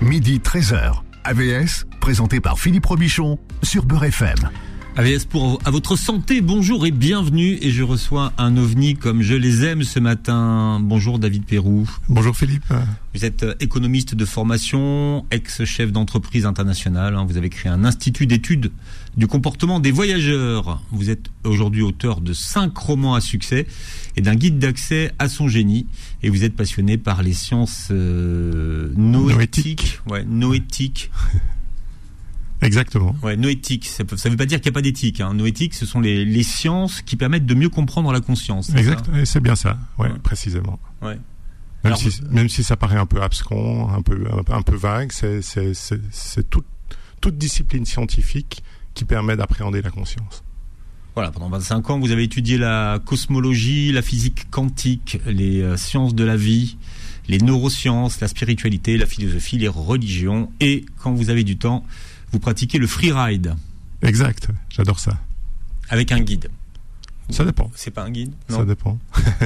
[0.00, 1.02] midi 13h.
[1.24, 4.36] AVS, présenté par Philippe Robichon sur Beurre FM.
[4.98, 7.58] AVS pour à votre santé, bonjour et bienvenue.
[7.60, 10.80] Et je reçois un ovni comme je les aime ce matin.
[10.80, 11.86] Bonjour David Perrou.
[12.08, 12.72] Bonjour Philippe.
[13.14, 17.14] Vous êtes économiste de formation, ex-chef d'entreprise internationale.
[17.14, 17.26] Hein.
[17.28, 18.72] Vous avez créé un institut d'études
[19.18, 20.80] du comportement des voyageurs.
[20.90, 23.66] Vous êtes aujourd'hui auteur de cinq romans à succès
[24.16, 25.86] et d'un guide d'accès à son génie.
[26.22, 30.00] Et vous êtes passionné par les sciences euh, noétiques.
[30.08, 31.10] Ouais, noétiques.
[32.62, 33.14] Exactement.
[33.22, 35.20] Ouais, noétique, ça ne veut pas dire qu'il n'y a pas d'éthique.
[35.20, 35.34] Hein.
[35.34, 38.70] Noétique, ce sont les, les, sciences qui permettent de mieux comprendre la conscience.
[38.74, 40.18] Exact, c'est bien ça, ouais, ouais.
[40.20, 40.78] précisément.
[41.02, 41.08] Ouais.
[41.10, 41.20] Même,
[41.84, 45.12] Alors, si, même si ça paraît un peu abscon, un peu, un, un peu vague,
[45.12, 46.66] c'est toute,
[47.20, 48.62] toute discipline scientifique
[48.94, 50.42] qui permet d'appréhender la conscience.
[51.14, 56.14] Voilà, pendant 25 ans, vous avez étudié la cosmologie, la physique quantique, les euh, sciences
[56.14, 56.76] de la vie,
[57.28, 61.84] les neurosciences, la spiritualité, la philosophie, les religions, et quand vous avez du temps,
[62.32, 63.54] vous pratiquez le freeride.
[64.02, 65.18] Exact, j'adore ça.
[65.88, 66.48] Avec un guide.
[67.30, 67.70] Ça dépend.
[67.74, 68.58] C'est pas un guide non?
[68.58, 68.98] Ça dépend.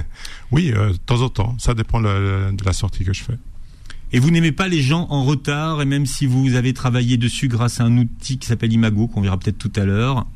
[0.51, 1.57] oui, euh, de temps en temps.
[1.59, 3.39] Ça dépend de, de la sortie que je fais.
[4.13, 7.49] Et vous n'aimez pas les gens en retard, et même si vous avez travaillé dessus
[7.49, 10.27] grâce à un outil qui s'appelle Imago, qu'on verra peut-être tout à l'heure,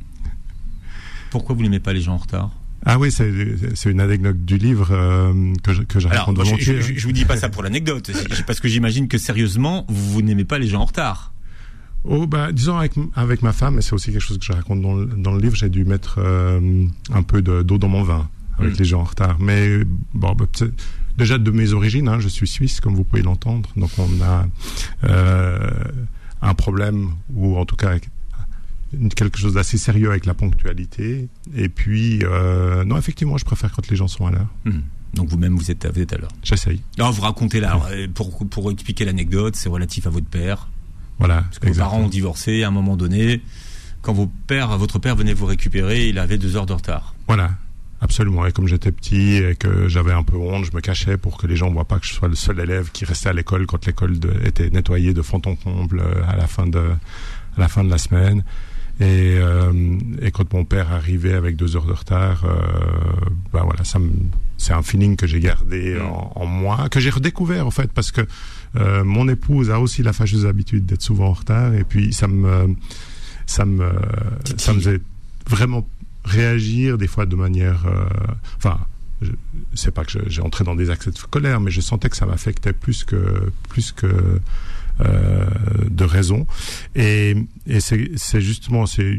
[1.31, 2.51] pourquoi vous n'aimez pas les gens en retard?
[2.87, 6.81] Ah oui, c'est une anecdote du livre euh, que je, que je raconte Alors, je,
[6.81, 8.13] je, je, vous dis pas ça pour l'anecdote,
[8.47, 11.34] parce que j'imagine que sérieusement, vous n'aimez pas les gens en retard.
[12.07, 14.83] Oh bah disons avec avec ma femme, et c'est aussi quelque chose que je raconte
[14.83, 18.29] dans le, dans le livre, j'ai dû mettre euh, un peu d'eau dans mon vin
[18.59, 18.79] avec mmh.
[18.79, 19.39] les gens en retard.
[19.41, 19.79] Mais
[20.13, 20.45] bon, bah,
[21.17, 24.47] déjà de mes origines, hein, je suis suisse, comme vous pouvez l'entendre, donc on a
[25.05, 25.71] euh,
[26.43, 27.97] un problème ou en tout cas
[29.17, 31.29] quelque chose d'assez sérieux avec la ponctualité.
[31.57, 34.53] Et puis, euh, non, effectivement, je préfère quand les gens sont à l'heure.
[34.67, 34.73] Mmh.
[35.15, 36.33] Donc vous-même, vous êtes, vous êtes à l'heure.
[36.43, 36.83] J'essaye.
[36.99, 37.81] Alors vous racontez là,
[38.15, 40.69] pour, pour expliquer l'anecdote, c'est relatif à votre père.
[41.19, 41.43] Voilà.
[41.43, 41.91] Parce que exactement.
[41.91, 43.43] vos parents ont divorcé à un moment donné.
[44.03, 47.15] Quand vos pères, votre père venait vous récupérer, il avait deux heures de retard.
[47.27, 47.53] Voilà.
[48.01, 48.45] Absolument.
[48.45, 51.47] Et comme j'étais petit et que j'avais un peu honte, je me cachais pour que
[51.47, 53.65] les gens ne voient pas que je sois le seul élève qui restait à l'école
[53.65, 57.83] quand l'école était nettoyée de fond en comble à la fin de, à la fin
[57.83, 58.45] de la semaine.
[59.01, 59.73] Et, euh,
[60.21, 62.61] et quand mon père arrivait avec deux heures de retard, euh,
[63.53, 63.99] ben voilà, ça
[64.65, 68.11] c'est un feeling que j'ai gardé en, en, moi, que j'ai redécouvert en fait, parce
[68.11, 68.23] que
[68.77, 72.27] euh, mon épouse a aussi la fâcheuse habitude d'être souvent en retard, et puis ça
[72.27, 72.75] me,
[73.47, 73.93] ça me,
[74.57, 75.01] ça me faisait
[75.49, 75.87] vraiment
[76.25, 78.07] réagir des fois de manière, euh,
[78.57, 78.79] enfin.
[79.75, 82.27] c'est pas que j'ai entré dans des accès de colère, mais je sentais que ça
[82.27, 84.41] m'affectait plus que plus que
[85.01, 85.47] euh,
[85.91, 86.47] de raison.
[86.95, 87.37] Et,
[87.67, 89.19] et c'est justement c'est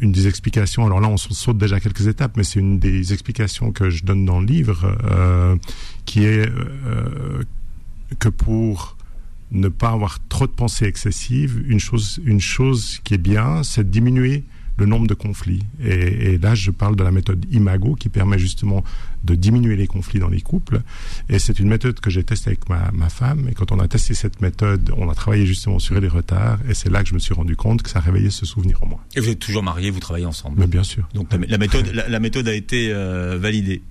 [0.00, 0.86] une des explications.
[0.86, 4.24] Alors là, on saute déjà quelques étapes, mais c'est une des explications que je donne
[4.24, 5.56] dans le livre, euh,
[6.04, 7.42] qui est euh,
[8.18, 8.96] que pour
[9.50, 13.84] ne pas avoir trop de pensées excessives, une chose, une chose qui est bien, c'est
[13.84, 14.44] de diminuer
[14.78, 15.62] le nombre de conflits.
[15.82, 18.84] Et, et, là, je parle de la méthode Imago qui permet justement
[19.24, 20.80] de diminuer les conflits dans les couples.
[21.28, 23.48] Et c'est une méthode que j'ai testée avec ma, ma, femme.
[23.50, 26.58] Et quand on a testé cette méthode, on a travaillé justement sur les retards.
[26.68, 28.86] Et c'est là que je me suis rendu compte que ça réveillait ce souvenir en
[28.86, 29.04] moi.
[29.16, 31.08] Et vous êtes toujours mariés, vous travaillez ensemble Mais Bien sûr.
[31.14, 33.82] Donc la, la méthode, la, la, méthode a été euh, validée.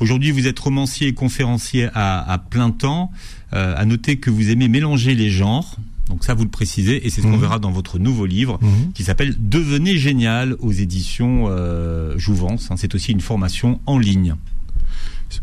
[0.00, 3.10] Aujourd'hui, vous êtes romancier et conférencier à, à plein temps.
[3.54, 5.76] Euh, à noter que vous aimez mélanger les genres.
[6.08, 7.40] Donc ça, vous le précisez, et c'est ce qu'on mmh.
[7.40, 8.92] verra dans votre nouveau livre, mmh.
[8.94, 12.70] qui s'appelle Devenez génial aux éditions euh, Jouvence.
[12.70, 14.34] Hein, c'est aussi une formation en ligne.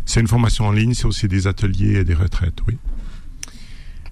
[0.05, 2.77] C'est une formation en ligne, c'est aussi des ateliers et des retraites, oui.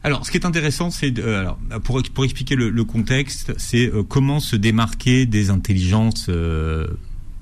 [0.06, 3.88] Alors, ce qui est intéressant, c'est euh, alors pour pour expliquer le, le contexte, c'est
[3.88, 6.30] euh, comment se démarquer des intelligences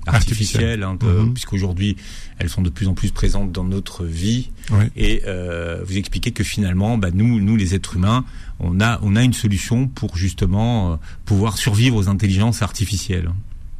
[0.06, 1.32] artificielles, hein, mmh.
[1.32, 1.96] puisqu'aujourd'hui
[2.38, 4.50] elles sont de plus en plus présentes dans notre vie.
[4.70, 4.84] Oui.
[4.96, 8.24] Et euh, vous expliquez que finalement, bah, nous, nous les êtres humains,
[8.58, 13.30] on a, on a une solution pour justement euh, pouvoir survivre aux intelligences artificielles.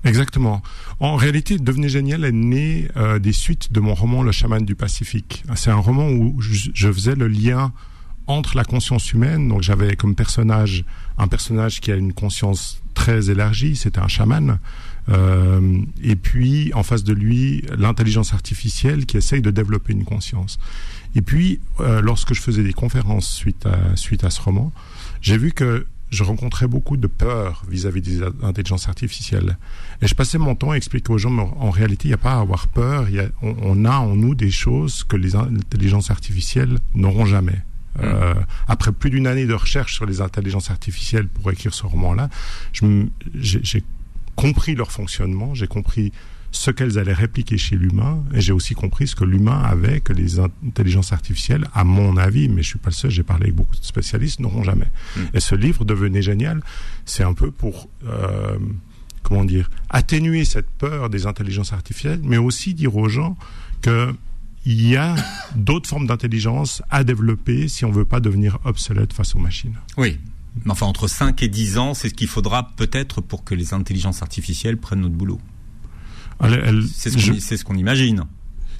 [0.04, 0.62] Exactement.
[0.98, 4.74] En réalité, Devenez génial est né euh, des suites de mon roman Le chaman du
[4.74, 5.44] Pacifique.
[5.54, 7.72] C'est un roman où je, je faisais le lien
[8.26, 10.84] entre la conscience humaine, donc j'avais comme personnage
[11.18, 14.58] un personnage qui a une conscience très élargie, c'était un chaman,
[15.08, 20.58] euh, et puis en face de lui l'intelligence artificielle qui essaye de développer une conscience.
[21.14, 24.72] Et puis euh, lorsque je faisais des conférences suite à suite à ce roman,
[25.20, 29.56] j'ai vu que je rencontrais beaucoup de peur vis-à-vis -vis des intelligences artificielles.
[30.02, 32.19] Et je passais mon temps à expliquer aux gens, mais en réalité, il n'y a
[32.19, 33.08] pas à avoir peur.
[33.08, 37.62] Y a, on, on, a en nous des choses que les intelligences artificielles n'auront jamais.
[38.00, 38.34] Euh,
[38.69, 42.31] après plus d'une année de recherche sur les intelligences artificielles pour écrire ce roman-là,
[43.34, 43.84] j'ai
[44.37, 46.12] compris leur fonctionnement, j'ai compris
[46.52, 50.12] ce qu'elles allaient répliquer chez l'humain, et j'ai aussi compris ce que l'humain avait, que
[50.12, 53.55] les intelligences artificielles, à mon avis, mais je suis pas le seul, j'ai parlé avec
[53.55, 54.90] beaucoup de spécialistes, n'auront jamais.
[55.17, 55.20] Mm.
[55.32, 56.61] Et ce livre devenait génial,
[57.06, 58.58] c'est un peu pour, euh,
[59.23, 63.37] comment dire, atténuer cette peur des intelligences artificielles, mais aussi dire aux gens
[63.81, 64.14] que
[64.64, 65.17] il y a
[65.56, 69.75] d'autres formes d'intelligence à développer si on veut pas devenir obsolète face aux machines.
[69.96, 70.20] Oui.
[70.69, 74.22] Enfin, entre 5 et 10 ans, c'est ce qu'il faudra peut-être pour que les intelligences
[74.22, 75.40] artificielles prennent notre boulot.
[76.94, 78.25] C'est ce qu'on imagine.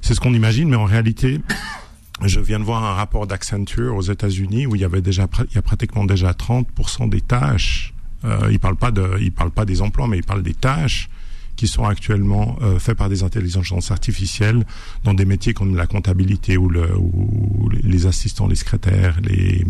[0.01, 1.41] C'est ce qu'on imagine, mais en réalité,
[2.23, 5.55] je viens de voir un rapport d'Accenture aux États-Unis où il y avait déjà, il
[5.55, 7.93] y a pratiquement déjà 30% des tâches.
[8.25, 11.09] Euh, il parle pas de, il parle pas des emplois, mais il parle des tâches
[11.55, 14.65] qui sont actuellement euh, faits par des intelligences artificielles
[15.03, 19.65] dans des métiers comme la comptabilité ou, le, ou les assistants, les secrétaires, les,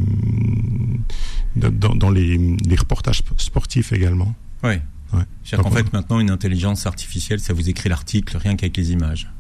[1.56, 4.34] dans, dans les, les, reportages sportifs également.
[4.64, 4.76] Oui.
[5.14, 5.58] Ouais.
[5.60, 9.32] En fait, maintenant, une intelligence artificielle, ça vous écrit l'article rien qu'avec les images.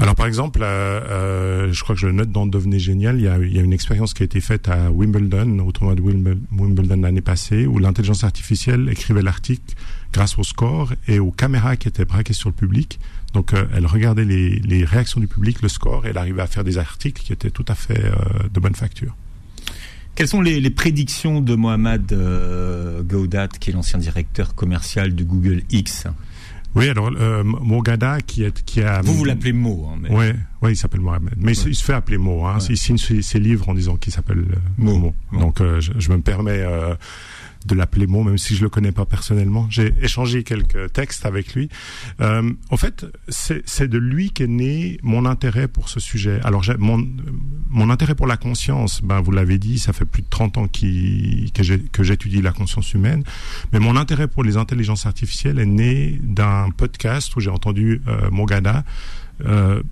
[0.00, 3.24] Alors par exemple, euh, euh, je crois que je le note dans Devenez génial, il
[3.24, 7.20] y, a, une expérience qui a été faite à Wimbledon, au tournoi de Wimbledon l'année
[7.20, 9.74] passée, où l'intelligence artificielle écrivait l'article
[10.10, 12.98] grâce au score et aux caméras qui étaient braquées sur le public.
[13.34, 16.64] Donc euh, elle regardait les, réactions du public, le score, et elle arrivait à faire
[16.64, 18.02] des articles qui étaient tout à fait
[18.52, 19.14] de bonne facture.
[20.14, 25.62] Quelles sont les, prédictions de Mohamed euh, Gaudat, qui est l'ancien directeur commercial de Google
[25.70, 26.06] X?
[26.74, 29.00] Oui, alors euh, Mogada qui est qui a.
[29.00, 30.10] Vous vous l'appelez Mo, hein, mais...
[30.10, 32.44] Ouais, ouais, il s'appelle Mohamed, mais il, se fait appeler Mo.
[32.46, 32.58] Hein.
[32.68, 35.12] Il signe ses, livres en disant qu'il s'appelle euh, Mo.
[35.32, 36.94] Donc euh, je, je, me permets euh,
[37.66, 39.66] de l'appeler Mo, même si je le connais pas personnellement.
[39.70, 41.68] J'ai échangé quelques textes avec lui.
[42.20, 46.40] Euh, en fait, c'est de lui qu'est né mon intérêt pour ce sujet.
[46.42, 47.06] Alors, mon,
[47.68, 50.66] mon intérêt pour la conscience, ben, vous l'avez dit, ça fait plus de 30 ans
[50.68, 53.24] que j'étudie la conscience humaine.
[53.72, 58.30] Mais mon intérêt pour les intelligences artificielles est né d'un podcast où j'ai entendu euh,
[58.30, 58.84] Mogada
[59.46, 59.82] euh,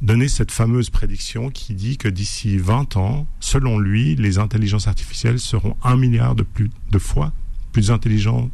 [0.00, 5.38] donner cette fameuse prédiction qui dit que d'ici 20 ans, selon lui, les intelligences artificielles
[5.38, 7.32] seront un milliard de, plus, de fois
[7.72, 8.50] plus intelligentes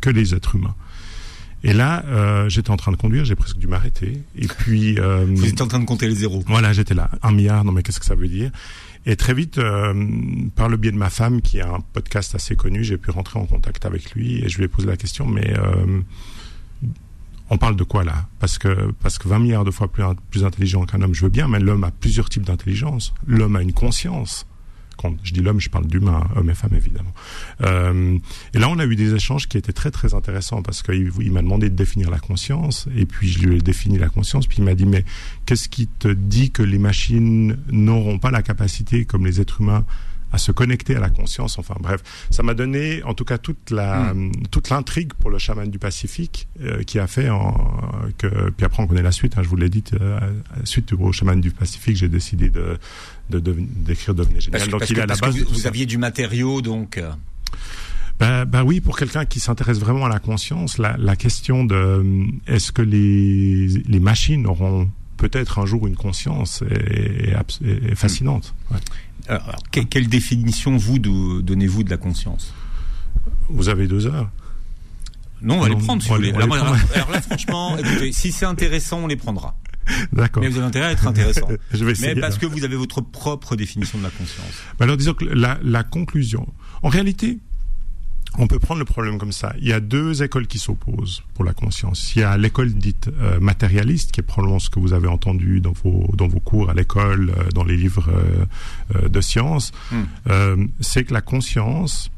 [0.00, 0.74] que les êtres humains.
[1.62, 4.22] Et là, euh, j'étais en train de conduire, j'ai presque dû m'arrêter.
[4.36, 6.44] Et puis, euh, vous étiez en train de compter les zéros.
[6.46, 7.64] Voilà, j'étais là, un milliard.
[7.64, 8.50] Non, mais qu'est-ce que ça veut dire?
[9.04, 9.94] Et très vite, euh,
[10.54, 13.38] par le biais de ma femme, qui a un podcast assez connu, j'ai pu rentrer
[13.38, 15.26] en contact avec lui et je lui ai posé la question.
[15.26, 15.54] Mais
[17.50, 18.28] on parle de quoi là?
[18.38, 21.48] Parce que parce que 20 milliards de fois plus, intelligent qu'un homme, je veux bien,
[21.48, 23.14] mais l'homme a plusieurs types d'intelligence.
[23.26, 24.46] L'homme a une conscience.
[24.96, 27.12] Quand je dis l'homme, je parle d'humain, homme et femme évidemment.
[27.60, 28.18] Euh,
[28.54, 31.32] et là, on a eu des échanges qui étaient très très intéressants parce qu'il il,
[31.32, 34.46] m'a demandé de définir la conscience et puis je lui ai défini la conscience.
[34.46, 35.04] Puis il m'a dit mais
[35.44, 39.84] qu'est-ce qui te dit que les machines n'auront pas la capacité comme les êtres humains
[40.36, 41.58] à se connecter à la conscience.
[41.58, 44.30] Enfin bref, ça m'a donné en tout cas toute la hmm.
[44.50, 47.54] toute l'intrigue pour le chaman du Pacifique euh, qui a fait en,
[48.18, 49.36] que puis après on connaît la suite.
[49.36, 50.20] Hein, je vous l'ai dit euh,
[50.64, 52.78] suite au chaman du Pacifique, j'ai décidé de
[53.30, 54.68] d'écrire de, devenir génial.
[54.68, 55.36] donc il est à la base.
[55.36, 57.02] Vous, aviez du matériau donc.
[58.18, 62.02] Ben, ben, oui, pour quelqu'un qui s'intéresse vraiment à la conscience, la, la question de
[62.46, 68.54] est-ce que les, les machines auront peut-être un jour une conscience est, est, fascinante?
[68.70, 68.78] Ouais.
[69.28, 72.54] Alors, quelle définition vous donnez-vous de la conscience?
[73.48, 74.30] Vous avez deux heures.
[75.42, 76.32] Non, on va les prendre si vous voulez.
[76.32, 79.56] Alors, là, franchement, écoutez, si c'est intéressant, on les prendra.
[80.12, 80.42] D'accord.
[80.42, 81.48] Mais vous avez intérêt à être intéressant.
[81.72, 84.52] Je vais essayer, Mais parce que vous avez votre propre définition de la conscience.
[84.78, 86.46] Bah, alors disons que la, la conclusion.
[86.82, 87.38] En réalité,
[88.38, 89.54] on peut prendre le problème comme ça.
[89.60, 92.14] Il y a deux écoles qui s'opposent pour la conscience.
[92.14, 95.60] Il y a l'école dite euh, matérialiste, qui est probablement ce que vous avez entendu
[95.60, 98.10] dans vos, dans vos cours à l'école, euh, dans les livres
[98.94, 99.72] euh, de sciences.
[99.90, 100.66] Hmm.
[100.80, 102.10] C'est que la conscience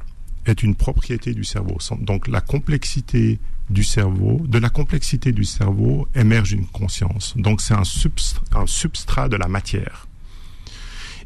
[0.47, 1.79] est une propriété du cerveau.
[2.01, 3.39] Donc la complexité
[3.71, 7.35] du cerveau, de la complexité du cerveau émerge une conscience.
[7.37, 7.83] Donc c'est un
[8.55, 10.07] un substrat de la matière.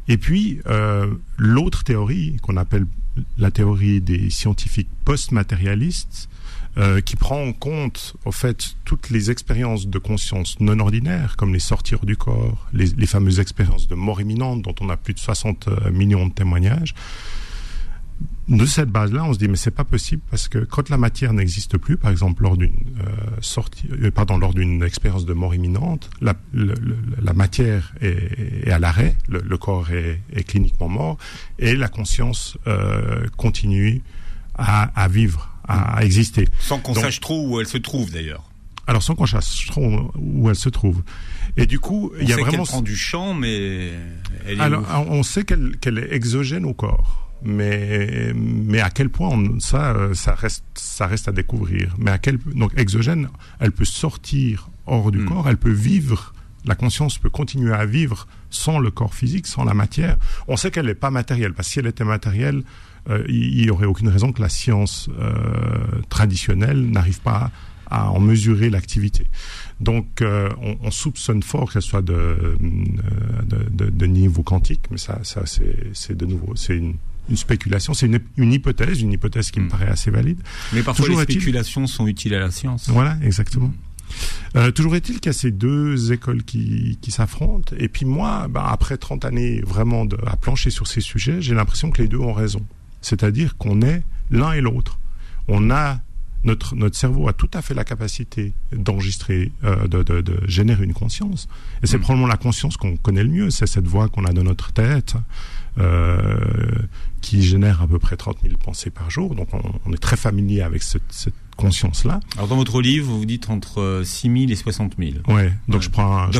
[0.09, 0.59] Et puis,
[1.37, 2.85] l'autre théorie, qu'on appelle
[3.37, 6.29] la théorie des scientifiques post-matérialistes,
[6.75, 11.53] euh, qui prend en compte, au fait, toutes les expériences de conscience non ordinaires, comme
[11.53, 15.13] les sortir du corps, les, les fameuses expériences de mort imminente, dont on a plus
[15.13, 16.95] de 60 euh, millions de témoignages,
[18.49, 21.33] de cette base-là, on se dit mais c'est pas possible parce que quand la matière
[21.33, 25.55] n'existe plus, par exemple lors d'une euh, sortie, euh, pardon, lors d'une expérience de mort
[25.55, 31.17] imminente, la, la matière est, est à l'arrêt, le, corps est, est, cliniquement mort
[31.57, 34.01] et la conscience euh, continue
[34.55, 36.47] à, à, vivre, à, à exister.
[36.59, 38.43] Sans qu'on sache trop où elle se trouve d'ailleurs.
[38.87, 41.01] Alors sans qu'on sache trop où elle se trouve.
[41.55, 42.63] Et du coup, il y a vraiment.
[42.63, 43.91] prend du champ, mais
[44.45, 49.09] elle est alors, on sait qu'elle qu'elle est exogène au corps mais mais à quel
[49.09, 51.95] point on, ça ça reste ça reste à découvrir.
[51.97, 55.25] Mais à quel donc exogène, elle peut sortir hors du Mm.
[55.25, 56.33] corps, elle peut vivre.
[56.65, 60.17] La conscience peut continuer à vivre sans le corps physique, sans la matière.
[60.47, 62.63] On sait qu'elle n'est pas matérielle, parce que si elle était matérielle,
[63.09, 65.33] euh, il n'y aurait aucune raison que la science euh,
[66.07, 67.51] traditionnelle n'arrive pas
[67.89, 69.27] à en mesurer l'activité.
[69.81, 74.97] Donc, euh, on, on soupçonne fort qu'elle soit de, de, de, de niveau quantique, mais
[74.97, 76.95] ça, ça c'est c'est de nouveau, c'est une,
[77.29, 79.69] une spéculation, c'est une, une hypothèse, une hypothèse qui me Mm.
[79.69, 80.41] paraît assez valide.
[80.73, 82.89] Mais parfois Toujours les spéculations sont utiles à la science.
[82.89, 83.73] Voilà, exactement.
[84.55, 87.73] Euh, toujours est-il qu'il y a ces deux écoles qui, qui s'affrontent.
[87.79, 91.55] Et puis moi, bah, après 30 années vraiment de, à plancher sur ces sujets, j'ai
[91.55, 92.61] l'impression que les deux ont raison.
[93.01, 94.99] C'est-à-dire qu'on est l'un et l'autre.
[95.47, 95.99] On a
[96.43, 100.83] notre, notre cerveau a tout à fait la capacité d'enregistrer, euh, de, de, de générer
[100.83, 101.47] une conscience.
[101.81, 102.01] Et c'est Mm.
[102.01, 103.49] probablement la conscience qu'on connaît le mieux.
[103.49, 105.15] C'est cette voix qu'on a dans notre tête,
[105.79, 106.37] euh,
[107.23, 109.33] qui génère à peu près 30 000 pensées par jour.
[109.33, 112.19] Donc on, on est très familier avec cette, cette conscience-là.
[112.35, 115.11] Alors dans votre livre, vous dites entre euh, 6 000 et 60 000.
[115.29, 115.53] Ouais.
[115.67, 115.81] Donc Ouais.
[115.81, 116.23] je prends.
[116.27, 116.31] un-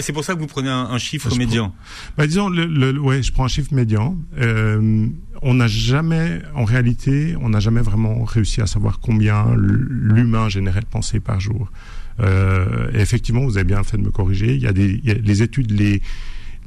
[0.00, 1.74] c'est pour ça que vous prenez un, un chiffre Je médian.
[2.16, 4.16] Bah, disons, le, le- ouais, je prends un chiffre médian.
[4.38, 5.06] Euh,
[5.42, 10.80] on n'a jamais, en réalité, on n'a jamais vraiment réussi à savoir combien l'humain générait
[10.80, 11.70] de pensées par jour.
[12.20, 14.54] Euh, effectivement, vous avez bien fait de me corriger.
[14.54, 16.00] Il y a des, il y a les études les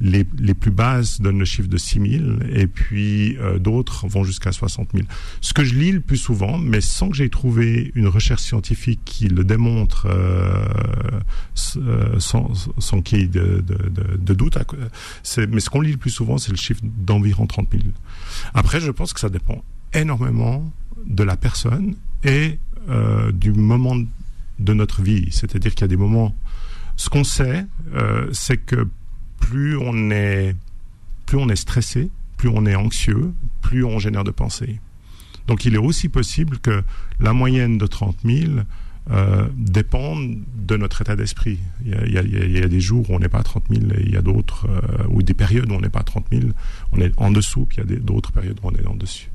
[0.00, 4.24] les, les plus basses donnent le chiffre de 6 000 et puis euh, d'autres vont
[4.24, 5.06] jusqu'à 60 000.
[5.40, 9.00] Ce que je lis le plus souvent, mais sans que j'aie trouvé une recherche scientifique
[9.04, 10.66] qui le démontre euh,
[11.76, 14.58] euh, sans, sans qu'il y ait de, doute,
[15.48, 17.82] mais ce qu'on lit le plus souvent, c'est le chiffre d'environ 30 000.
[18.54, 20.72] Après, je pense que ça dépend énormément
[21.06, 22.58] de la personne et
[23.32, 23.96] du moment
[24.58, 25.28] de notre vie.
[25.30, 26.34] C'est-à-dire qu'il y a des moments...
[26.96, 27.64] Ce qu'on sait,
[28.32, 28.88] c'est que
[29.40, 30.54] plus on est
[31.26, 34.80] plus on est stressé, plus on est anxieux, plus on génère de pensées.
[35.46, 36.82] Donc il est aussi possible que
[37.20, 38.52] la moyenne de 30 000
[39.10, 41.58] euh, de notre état d'esprit.
[41.84, 42.18] Il, y
[42.62, 44.66] a- des jours où on n'est pas à 30 000 et il y a d'autres,
[44.68, 46.44] euh, ou des périodes où on n'est pas à 30 000,
[46.92, 49.30] on est en dessous, puis il y a d'autres périodes où on est en dessus.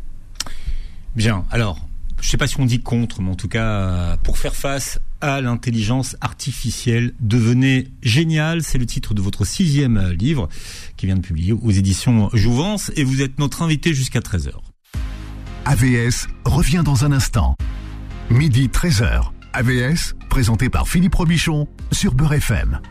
[1.15, 1.45] Bien.
[1.49, 1.87] Alors,
[2.21, 5.39] je sais pas si on dit contre, mais en tout cas, pour faire face à
[5.39, 8.61] l'intelligence artificielle, devenez génial.
[8.61, 10.49] C'est le titre de votre sixième euh, livre
[10.97, 14.51] qui vient de publier aux éditions Jouvence et vous êtes notre invité jusqu'à 13h.
[15.63, 17.55] AVS revient dans un instant.
[18.29, 19.31] Midi 13h.
[19.53, 22.81] AVS, présenté par Philippe Robichon sur Beurre FM.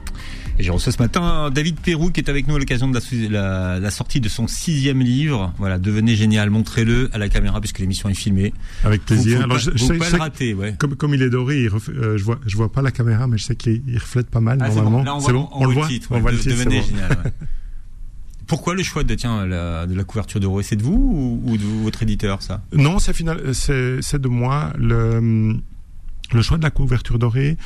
[0.58, 3.28] Et j'ai reçu ce matin David Perrou qui est avec nous à l'occasion de la,
[3.30, 5.52] la- la sortie de son sixième livre.
[5.58, 8.52] Voilà, devenez génial, montrez-le à la caméra puisque l'émission est filmée.
[8.84, 9.38] Avec plaisir.
[9.38, 10.74] Alors, pas, je- pas je le rater, ouais.
[10.78, 13.26] Comme, comme il est doré, il ref- euh, je vois je vois pas la caméra,
[13.26, 14.82] mais je sais qu'il il reflète pas mal Ah, c'est bon.
[14.90, 15.04] normalement.
[15.04, 16.08] Là, on, C'est bon, on, le voit, titre.
[16.10, 16.50] on le titre.
[16.54, 16.86] devenez bon.
[16.86, 17.10] génial.
[17.24, 17.32] ouais.
[18.46, 21.50] Pourquoi le choix de tiens la, de la couverture de Roé C'est de vous ou,
[21.52, 22.60] ou de votre éditeur ça?
[22.74, 25.56] Non, c'est final, c'est c'est de moi le
[26.32, 27.56] le choix de la couverture dorée.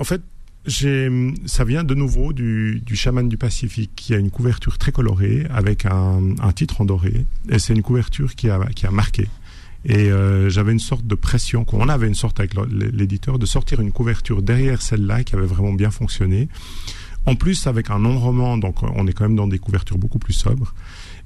[0.00, 0.20] En fait,
[0.66, 5.46] ça vient de nouveau du, du chaman du Pacifique qui a une couverture très colorée
[5.50, 9.28] avec un, un titre en doré et c'est une couverture qui a qui a marqué.
[9.84, 13.80] Et euh, j'avais une sorte de pression, qu'on avait une sorte avec l'éditeur, de sortir
[13.80, 16.48] une couverture derrière celle-là qui avait vraiment bien fonctionné.
[17.26, 20.32] En plus, avec un non-roman, donc on est quand même dans des couvertures beaucoup plus
[20.32, 20.74] sobres.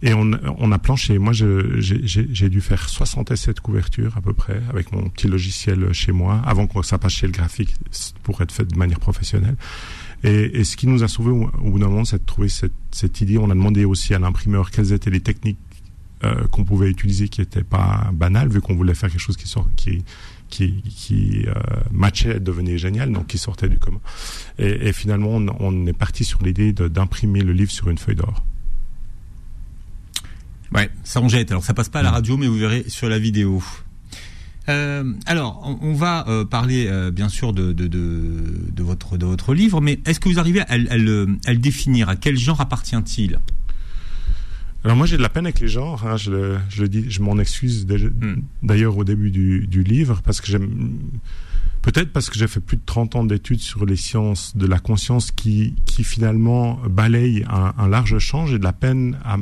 [0.02, 1.18] Et on, a planché.
[1.18, 6.42] Moi, j'ai dû faire 67 couvertures à peu près avec mon petit logiciel chez moi,
[6.44, 7.74] avant que ça passe chez le graphique
[8.22, 9.56] pour être fait de manière professionnelle.
[10.24, 13.38] Et, ce qui nous a sauvé au, bout d'un moment, c'est de trouver cette, idée.
[13.38, 15.58] On a demandé aussi à l'imprimeur quelles étaient les techniques
[16.24, 19.48] euh, qu'on pouvait utiliser qui n'étaient pas banales, vu qu'on voulait faire quelque chose qui
[19.48, 20.02] sort, qui
[20.62, 21.52] euh,
[21.90, 24.00] matchait, devenait génial, donc qui sortait du commun.
[24.58, 28.44] Et, finalement, on, est parti sur l'idée d'imprimer le livre sur une feuille d'or.
[30.74, 31.50] Ouais, ça en jette.
[31.50, 33.62] Alors ça passe pas à la radio, mais vous verrez sur la vidéo.
[34.68, 38.32] Euh, alors, on, on va euh, parler euh, bien sûr de, de, de,
[38.72, 41.52] de votre de votre livre, mais est-ce que vous arrivez à, le- à le, à
[41.52, 42.08] le définir?
[42.08, 43.38] À quel genre appartient-il?
[44.82, 47.06] Alors moi j'ai de la peine avec les genres, hein, je, le, je le dis,
[47.10, 48.34] je m'en excuse Hmm.
[48.62, 50.98] d'ailleurs au début du, du livre parce que j'aime
[51.80, 54.78] peut-être parce que j'ai fait plus de 30 ans d'études sur les sciences de la
[54.78, 59.36] conscience qui, qui finalement balayent un, un large champ, j'ai de la peine à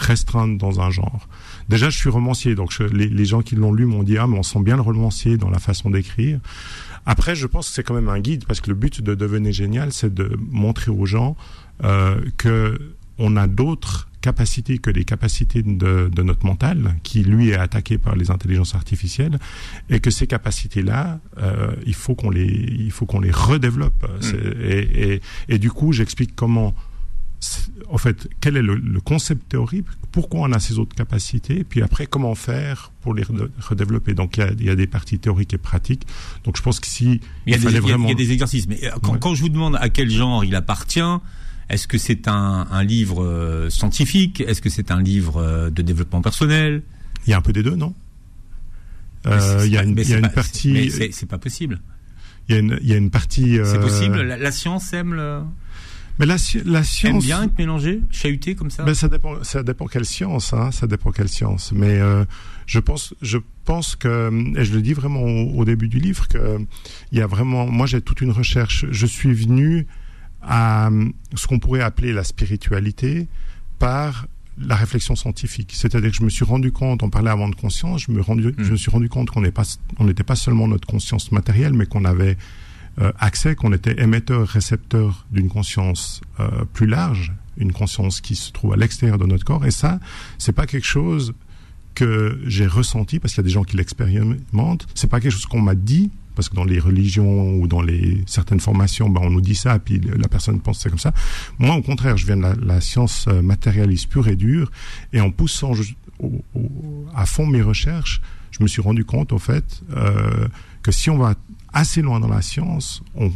[0.00, 1.28] me restreindre dans un genre.
[1.68, 4.26] Déjà je suis romancier, donc je- les, les gens qui l'ont lu m'ont dit ah
[4.26, 6.40] mais on sent bien le romancier dans la façon d'écrire.
[7.06, 9.52] Après je pense que c'est quand même un guide parce que le but de devenir
[9.52, 11.36] génial c'est de montrer aux gens
[11.84, 12.78] euh, que
[13.18, 17.98] on a d'autres capacités que les capacités de, de notre mental, qui lui est attaqué
[17.98, 19.38] par les intelligences artificielles,
[19.90, 24.06] et que ces capacités-là, euh, il faut qu'on les, il faut qu'on les redéveloppe.
[24.20, 26.74] C'est- Et, et, et du coup, j'explique comment
[27.88, 31.82] en fait, quel est le, concept théorique, pourquoi on a ces autres capacités, et puis
[31.82, 33.22] après, comment faire pour les
[33.60, 34.14] redévelopper?
[34.14, 36.06] Donc, il y, a, des parties théoriques et pratiques.
[36.44, 38.06] Donc, je pense qu'ici, il, il, fallait vraiment...
[38.08, 38.68] il y a des exercices.
[38.68, 38.90] Mais euh,
[39.20, 41.00] quand, je vous demande à quel genre il appartient,
[41.68, 44.40] est-ce que c'est un, livre euh, scientifique?
[44.40, 46.82] Est-ce que c'est un livre euh, de développement personnel?
[47.26, 47.94] Il y a un peu des deux, non?
[49.26, 49.94] Il y a une,
[50.34, 50.72] partie...
[50.72, 51.80] Mais c'est pas possible.
[52.48, 53.58] Il y a une, partie...
[53.64, 54.22] C'est possible?
[54.22, 55.42] La, science aime le...
[56.18, 57.22] Mais la, la science.
[57.22, 58.84] Aime bien être mélangé, chahuté comme ça.
[58.84, 60.70] Mais ça dépend, ça dépend quelle science, hein.
[60.72, 61.72] Ça dépend quelle science.
[61.72, 62.24] Mais euh,
[62.66, 66.58] je pense, je pense que, et je le dis vraiment au, début du livre, que
[67.12, 68.84] il y a vraiment, moi j'ai toute une recherche.
[68.90, 69.86] Je suis venu
[70.42, 70.90] à
[71.34, 73.28] ce qu'on pourrait appeler la spiritualité
[73.78, 74.26] par
[74.60, 75.72] la réflexion scientifique.
[75.74, 78.54] C'est-à-dire que je me suis rendu compte, on parlait avant de conscience, je me, rendu,
[78.58, 79.62] je me suis rendu compte qu'on n'est pas,
[79.98, 82.36] on n'était pas seulement notre conscience matérielle, mais qu'on avait
[83.18, 88.76] accès qu'on était émetteur-récepteur d'une conscience euh, plus large, une conscience qui se trouve à
[88.76, 89.64] l'extérieur de notre corps.
[89.66, 90.00] Et ça,
[90.38, 91.34] c'est pas quelque chose
[91.94, 94.86] que j'ai ressenti parce qu'il y a des gens qui l'expérimentent.
[94.94, 98.22] C'est pas quelque chose qu'on m'a dit parce que dans les religions ou dans les
[98.26, 101.12] certaines formations, ben on nous dit ça, puis la personne pense c'est comme ça.
[101.58, 104.70] Moi, au contraire, je viens de la, science euh, matérialiste pure et dure,
[105.12, 105.72] et en poussant
[107.12, 108.20] à fond mes recherches,
[108.52, 110.46] je me suis rendu compte, au fait, euh,
[110.88, 111.34] que si on va
[111.74, 113.30] assez loin dans la science, on,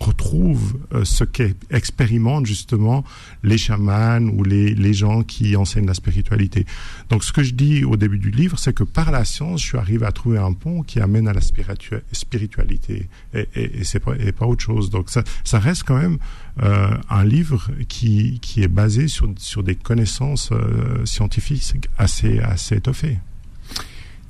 [0.00, 3.04] retrouve euh, ce qu'expérimentent justement
[3.44, 6.66] les chamans ou les, gens qui enseignent la spiritualité.
[7.08, 9.66] Donc ce que je dis au début du livre, c'est que par la science, je
[9.68, 14.64] suis arrivé à trouver un pont qui amène à la spiritualité et, c'est pas, autre
[14.64, 14.90] chose.
[14.90, 16.18] Donc ça, reste quand même
[16.64, 22.40] euh, un livre qui, est basé sur, des connaissances euh, scientifiques assez
[22.72, 23.18] étoffées.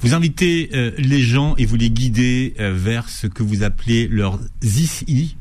[0.03, 4.09] Vous invitez euh, les gens et vous les guidez euh, vers ce que vous appelez
[4.09, 5.37] leurs ICI,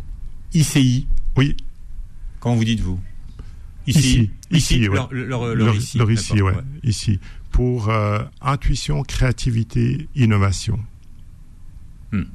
[0.54, 1.08] ICI.
[1.36, 1.58] Oui.
[2.40, 3.00] Comment vous dites-vous?
[3.88, 4.00] Ici.
[4.00, 5.98] Ici, ici leur, leur, leur, ici.
[5.98, 6.54] Leur ici, ouais.
[6.84, 7.20] Ici.
[7.50, 10.80] Pour euh, intuition, créativité, innovation.
[12.12, 12.26] Hmm.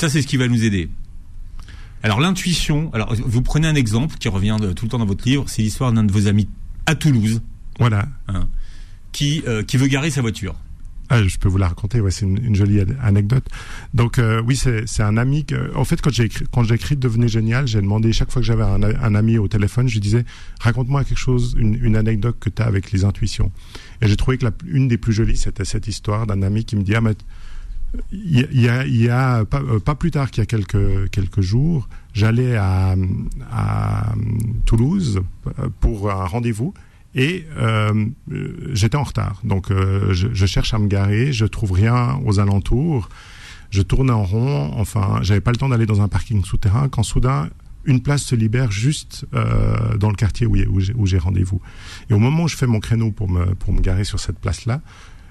[0.00, 0.88] Ça, c'est ce qui va nous aider.
[2.02, 5.44] Alors, l'intuition, alors, vous prenez un exemple qui revient tout le temps dans votre livre,
[5.46, 6.48] c'est l'histoire d'un de vos amis
[6.86, 7.40] à Toulouse.
[7.78, 8.08] Voilà.
[8.26, 8.48] Hein,
[9.12, 10.56] qui, qui veut garer sa voiture.
[11.08, 12.02] Ah, je peux vous la raconter.
[12.10, 13.44] C'est une, jolie anecdote.
[13.94, 15.44] Donc euh, oui, c'est un ami.
[15.44, 18.46] Que, en fait, quand j'ai quand j'ai écrit Devenez génial, j'ai demandé chaque fois que
[18.46, 20.24] j'avais un, ami au téléphone, je lui disais
[20.60, 23.52] raconte-moi quelque chose, une, anecdote que tu as avec les intuitions.
[24.02, 26.76] Et j'ai trouvé que la, une des plus jolies, c'était cette histoire d'un ami qui
[26.76, 27.14] me dit ah mais
[28.12, 32.94] il y a, euh, pas, plus tard qu'il y a quelques jours, j'allais à,
[33.50, 34.14] à
[34.64, 35.20] Toulouse
[35.60, 36.74] euh, pour un rendez-vous
[37.16, 38.06] et euh,
[38.72, 39.40] j'étais en retard.
[39.42, 43.08] Donc euh, je, cherche à me garer, je trouve rien aux alentours.
[43.70, 44.72] Je tourne en rond.
[44.76, 47.48] Enfin, j'avais pas le temps d'aller dans un parking souterrain quand soudain
[47.84, 51.60] une place se libère juste euh, dans le quartier où, où j'ai rendez-vous.
[52.10, 54.38] Et au moment où je fais mon créneau pour me pour me garer sur cette
[54.38, 54.82] place-là,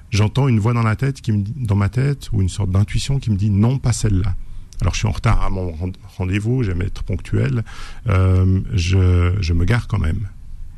[0.09, 3.19] j'entends une voix dans la tête qui me dans ma tête ou une sorte d'intuition
[3.19, 4.35] qui me dit non pas celle-là.
[4.81, 5.73] Alors je suis en retard à mon
[6.17, 7.63] rendez-vous, j'aime être ponctuel,
[8.07, 10.27] je, je me gare quand même.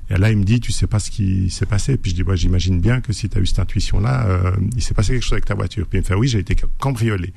[0.10, 1.98] Et là, il me dit, tu sais pas ce qui s'est passé.
[1.98, 4.82] Puis je dis, ouais, j'imagine bien que si tu as eu cette intuition-là, euh, il
[4.82, 5.86] s'est passé quelque chose avec ta voiture.
[5.88, 7.34] Puis il me fait, oui, j'ai été cambriolé.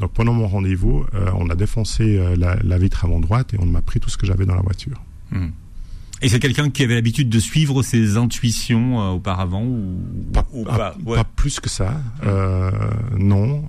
[0.00, 3.66] Donc pendant mon rendez-vous, euh, on a défoncé euh, la, vitre avant droite et on
[3.66, 5.00] m'a pris tout ce que j'avais dans la voiture.
[5.30, 5.50] Hmm.
[6.22, 10.02] Et c'est quelqu'un qui avait l'habitude de suivre ses intuitions auparavant ou
[10.64, 13.18] pas, pas, plus que ça, hmm.
[13.18, 13.64] non.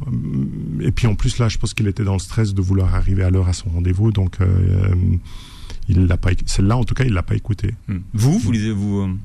[0.82, 3.23] Et puis en plus là, je pense qu'il était dans le stress de vouloir arriver
[3.23, 4.38] à l'heure à son rendez-vous, donc
[5.91, 6.32] il l'a pas.
[6.45, 7.75] Celle-là, en tout cas, il l'a pas écouté.
[7.88, 7.99] Hmm.
[8.13, 9.15] Vous, vous, vous euh,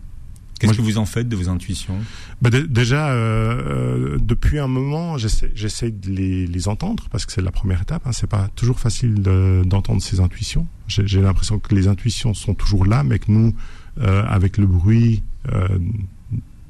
[0.59, 1.99] Qu'est-ce que vous en faites de vos intuitions?
[2.41, 7.43] Bah Déjà, euh, euh, depuis un moment, j'essaie de les, les, entendre parce que c'est
[7.43, 8.07] la première étape.
[8.07, 8.13] Hein.
[8.13, 10.67] C'est pas toujours facile d'entendre ces intuitions.
[10.89, 13.55] J'ai l'impression que les intuitions sont toujours là, mais que nous,
[14.01, 15.69] euh, avec le bruit euh,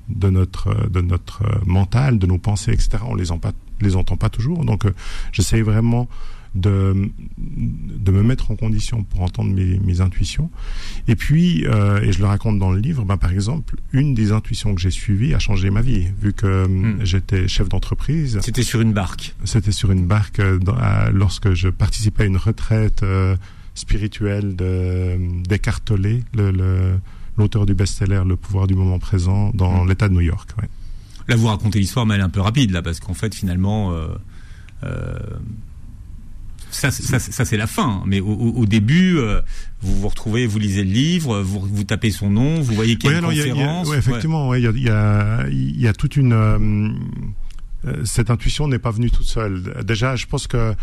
[0.09, 3.41] de notre de notre mental, de nos pensées, etc., on les, en
[3.81, 4.65] les entend pas toujours.
[4.65, 4.85] Donc,
[5.33, 6.09] j'essaie vraiment
[6.57, 10.51] de, de me mettre en condition pour entendre mes, mes intuitions.
[11.09, 14.33] Et puis, euh, et je le raconte dans le livre, ben, par exemple, une des
[14.33, 17.05] intuitions que j'ai suivies a changé ma vie, vu que hmm.
[17.05, 18.39] j'étais chef d'entreprise.
[18.43, 19.35] C'était sur une barque.
[19.45, 20.59] C'était sur une barque euh,
[21.13, 23.37] lorsque je participais à une retraite euh,
[23.75, 26.21] spirituelle d'Eckhart Tolle,
[27.39, 29.89] l'auteur du best-seller Le pouvoir du moment présent, dans hmm.
[29.89, 30.51] l'État de New York.
[30.61, 30.69] Ouais.
[31.29, 33.93] Là, vous racontez l'histoire, mais elle est un peu rapide, là, parce qu'en fait, finalement...
[33.93, 34.09] Euh,
[34.85, 35.19] euh
[36.77, 38.03] ça, ça, ça c'est la fin.
[38.07, 39.41] Mais au, au début, euh,
[39.83, 43.11] vous vous retrouvez, vous lisez le livre, vous, vous tapez son nom, vous voyez qu'il
[43.11, 43.93] y a une conférence.
[43.95, 46.33] effectivement, il y, a, y, a, y a toute une.
[46.33, 46.89] Euh,
[47.87, 49.85] euh, cette intuition n'est pas venue toute seule.
[49.85, 50.75] Déjà, je pense que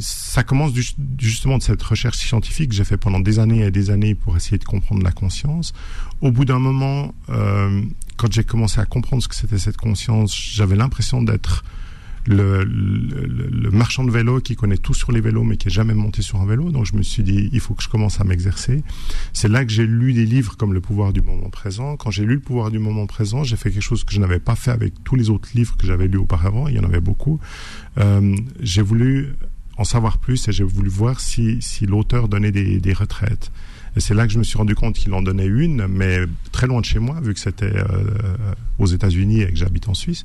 [0.00, 0.72] ça commence
[1.18, 4.36] justement de cette recherche scientifique que j'ai fait pendant des années et des années pour
[4.36, 5.72] essayer de comprendre la conscience.
[6.20, 7.82] Au bout d'un moment, euh,
[8.16, 11.64] quand j'ai commencé à comprendre ce que c'était cette conscience, j'avais l'impression d'être
[12.26, 16.22] le, marchand de vélo qui connaît tout sur les vélos mais qui n'est jamais monté
[16.22, 16.70] sur un vélo.
[16.70, 18.82] Donc je me suis dit, il faut que je commence à m'exercer.
[19.32, 21.96] C'est là que j'ai lu des livres comme Le pouvoir du moment présent.
[21.96, 24.40] Quand j'ai lu Le pouvoir du moment présent, j'ai fait quelque chose que je n'avais
[24.40, 26.68] pas fait avec tous les autres livres que j'avais lus auparavant.
[26.68, 27.40] Il y en avait beaucoup.
[27.98, 29.34] Euh, j'ai voulu
[29.76, 33.50] en savoir plus et j'ai voulu voir si, si l'auteur donnait des retraites.
[33.96, 36.20] Et c'est là que je me suis rendu compte qu'il en donnait une, mais
[36.52, 37.84] très loin de chez moi, vu que c'était euh,
[38.78, 40.24] aux États-Unis et que j'habite en Suisse.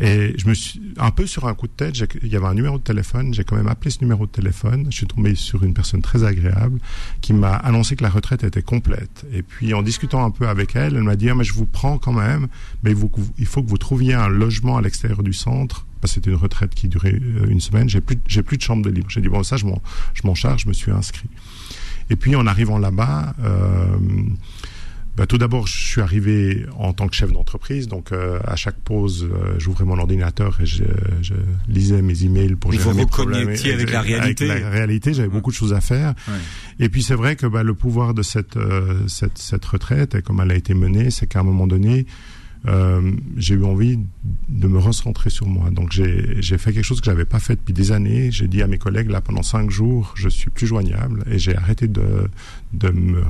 [0.00, 1.96] Et je me suis un peu sur un coup de tête.
[2.22, 3.34] Il y avait un numéro de téléphone.
[3.34, 4.86] J'ai quand même appelé ce numéro de téléphone.
[4.90, 6.78] Je suis tombé sur une personne très agréable
[7.20, 9.26] qui m'a annoncé que la retraite était complète.
[9.32, 11.66] Et puis en discutant un peu avec elle, elle m'a dit ah, mais je vous
[11.66, 12.48] prends quand même,
[12.82, 12.92] mais
[13.38, 16.88] il faut que vous trouviez un logement à l'extérieur du centre c'était une retraite qui
[16.88, 17.88] durait euh, une semaine.
[17.88, 19.10] J'ai plus plus de chambre de libre.
[19.10, 19.82] J'ai dit bon ça je m'en
[20.14, 20.62] je m'en charge.
[20.62, 21.28] Je me suis inscrit.
[22.10, 23.96] Et puis en arrivant là-bas, euh,
[25.18, 28.78] bah, tout d'abord, je suis arrivé en tant que chef d'entreprise, donc euh, à chaque
[28.78, 30.84] pause, euh, j'ouvrais mon ordinateur et je,
[31.22, 31.34] je,
[31.68, 33.48] lisais mes emails pour gérer mes problèmes.
[33.48, 34.48] avec la réalité.
[34.48, 36.14] Avec la réalité, j'avais beaucoup de choses à faire.
[36.28, 36.34] Ouais.
[36.78, 40.22] Et puis c'est vrai que bah, le pouvoir de cette, euh, cette, cette retraite, et
[40.22, 42.06] comme elle a été menée, c'est qu'à un moment donné,
[42.68, 43.98] euh, j'ai eu envie
[44.48, 45.70] de me recentrer sur moi.
[45.70, 48.30] Donc j'ai fait quelque chose que j'avais pas fait depuis des années.
[48.30, 51.56] J'ai dit à mes collègues là pendant cinq jours, je suis plus joignable et j'ai
[51.56, 52.28] arrêté de,
[52.74, 53.22] de me,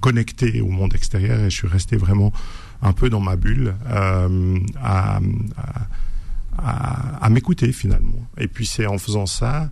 [0.00, 2.32] connecter au monde extérieur et je suis resté vraiment
[2.82, 5.20] un peu dans ma bulle euh, à,
[7.30, 8.26] m'écouter finalement.
[8.38, 9.70] Et puis c'est en faisant ça.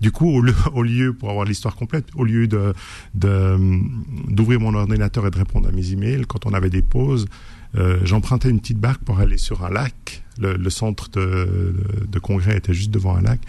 [0.00, 2.74] Du coup, au lieu, au lieu pour avoir l'histoire complète, au lieu de
[3.14, 7.26] d'ouvrir mon ordinateur et de répondre à mes emails, quand on avait des pauses,
[7.76, 10.22] euh, j'empruntais une petite barque pour aller sur un lac.
[10.36, 13.40] Le, centre de, congrès était juste devant un lac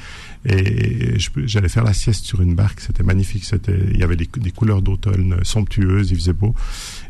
[0.46, 2.80] et j'allais faire la sieste sur une barque.
[2.80, 3.44] C'était magnifique.
[3.68, 6.12] Il y avait des, couleurs d'automne somptueuses.
[6.12, 6.54] Il faisait beau.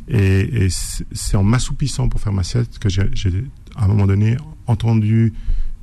[0.08, 3.04] Et, et c'est en m'assoupissant pour faire ma sieste que j'ai,
[3.76, 5.34] à un moment donné entendu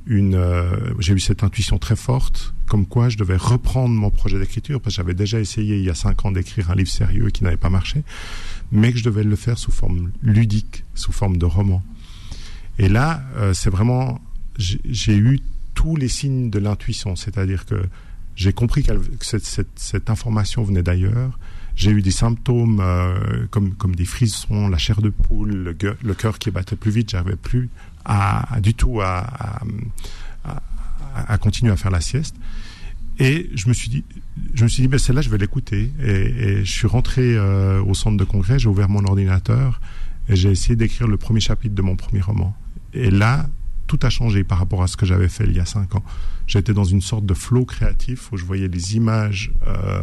[0.05, 4.39] une, euh, j'ai eu cette intuition très forte, comme quoi je devais reprendre mon projet
[4.39, 7.29] d'écriture, parce que j'avais déjà essayé il y a cinq ans d'écrire un livre sérieux
[7.29, 8.03] qui n'avait pas marché
[8.73, 11.83] mais que je devais le faire sous forme ludique, sous forme de roman.
[12.79, 14.19] Et là, euh, c'est vraiment,
[14.57, 15.39] j'ai eu
[15.75, 17.75] tous les signes de l'intuition, c'est-à-dire que
[18.35, 21.37] j'ai compris que cette, information venait d'ailleurs.
[21.75, 26.39] J'ai eu des symptômes euh, comme, comme des frissons, la chair de poule, le, cœur
[26.39, 27.11] qui battait plus vite.
[27.11, 27.69] J'arrivais plus
[28.59, 29.61] du tout à,
[31.39, 32.35] continuer à faire la sieste.
[33.19, 34.03] Et je me suis dit,
[34.53, 35.91] je me suis dit, ben celle-là, je vais l'écouter.
[36.01, 39.81] Et, je suis rentré euh, au centre de congrès, j'ai ouvert mon ordinateur
[40.29, 42.55] et j'ai essayé d'écrire le premier chapitre de mon premier roman.
[42.93, 43.47] Et là,
[43.87, 46.03] tout a changé par rapport à ce que j'avais fait il y a cinq ans.
[46.47, 50.01] J'étais dans une sorte de flow créatif où je voyais les images euh,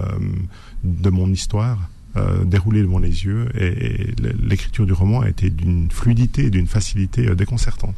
[0.85, 5.91] de mon histoire euh, dérouler devant les yeux et, l'écriture du roman a été d'une
[5.91, 7.95] fluidité et d'une facilité déconcertante.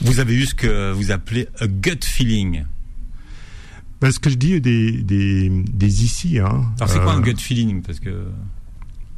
[0.00, 2.64] Vous avez eu ce que vous appelez a gut feeling.
[4.00, 6.38] Parce que je dis des, des, des ici.
[6.38, 7.82] Hein, alors c'est quoi un euh, gut feeling?
[7.82, 8.26] Parce que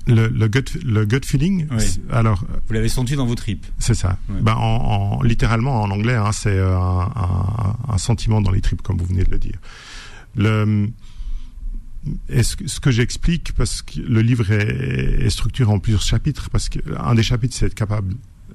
[0.07, 1.67] le, le, gut, le gut feeling.
[1.71, 1.85] Oui.
[2.11, 3.67] Alors, vous l'avez senti dans vos tripes.
[3.79, 4.19] C'est ça.
[4.29, 4.37] Oui.
[4.41, 8.83] Ben, en, en, littéralement en anglais, hein, c'est un, un, un, sentiment dans les tripes,
[8.83, 9.59] comme vous venez de le dire.
[10.37, 10.91] Le,
[12.29, 16.51] est-ce que, ce que j'explique, parce que le livre est, est, structuré en plusieurs chapitres,
[16.51, 18.15] parce qu'un des chapitres, c'est être capable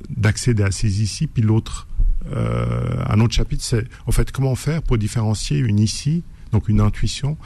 [0.10, 1.88] d'accéder à ces ici, puis l'autre
[2.34, 6.82] euh, un autre chapitre, c'est en fait comment faire pour différencier une ici, donc une
[6.82, 7.38] intuition,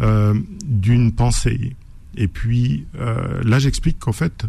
[0.00, 1.76] euh, d'une pensée.
[2.16, 4.46] Et puis euh, là, j'explique qu'en fait,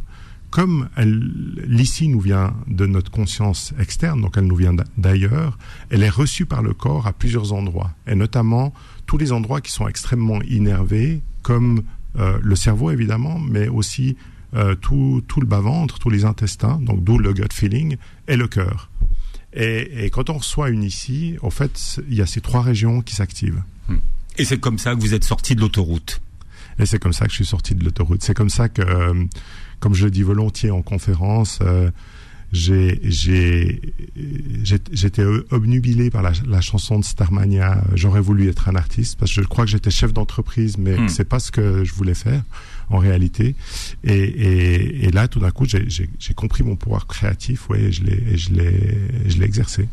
[0.50, 5.58] comme l'ici nous vient de notre conscience externe, donc elle nous vient d'ailleurs,
[5.90, 8.74] elle est reçue par le corps à plusieurs endroits, et notamment
[9.06, 11.84] tous les endroits qui sont extrêmement innervés, comme
[12.18, 14.16] le cerveau évidemment, mais aussi
[14.80, 17.98] tout, tout le bas-ventre, tous les intestins, donc d'où le gut feeling,
[18.30, 18.90] et le cœur.
[19.56, 23.02] Et, et, quand on reçoit une ici, en fait, il y a ces trois régions
[23.02, 23.64] qui s'activent.
[23.88, 23.98] Hmm.
[24.38, 26.22] Et c'est comme ça que vous êtes sorti de l'autoroute.
[26.78, 28.22] Et c'est comme ça que je suis sorti de l'autoroute.
[28.22, 29.24] C'est comme ça que, euh,
[29.80, 31.90] comme je le dis volontiers en conférence, euh,
[32.52, 33.00] j'ai
[34.92, 37.82] j'étais obnubilé par la, la, chanson de Starmania.
[37.96, 41.10] J'aurais voulu être un artiste parce que je crois que j'étais chef d'entreprise, mais hmm.
[41.10, 42.44] c'est pas ce que je voulais faire
[42.90, 43.56] en réalité.
[44.04, 48.04] Et, et, et là, tout d'un coup, j'ai compris mon pouvoir créatif, ouais, et je
[48.04, 49.88] l'ai exercé.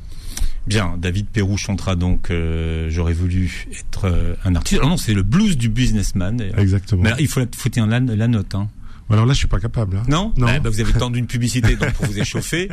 [0.67, 4.79] Bien, David Perrou chantera donc euh, J'aurais voulu être euh, un artiste.
[4.79, 6.41] Alors non, c'est le blues du businessman.
[6.57, 7.03] Exactement.
[7.03, 8.55] Mais il faut faut la, la note.
[8.55, 8.69] Hein.
[9.11, 9.97] Alors là, je suis pas capable.
[9.97, 10.05] Hein.
[10.09, 10.47] Non, non.
[10.47, 12.69] Bah, bah, vous avez temps d'une publicité donc pour vous échauffer.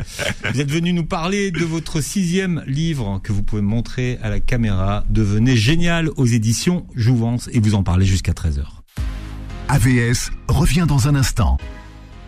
[0.54, 4.40] Vous êtes venu nous parler de votre sixième livre que vous pouvez montrer à la
[4.40, 5.04] caméra.
[5.10, 8.79] Devenez génial aux éditions Jouvence et vous en parlez jusqu'à 13h.
[9.72, 11.60] AVS revient dans un instant.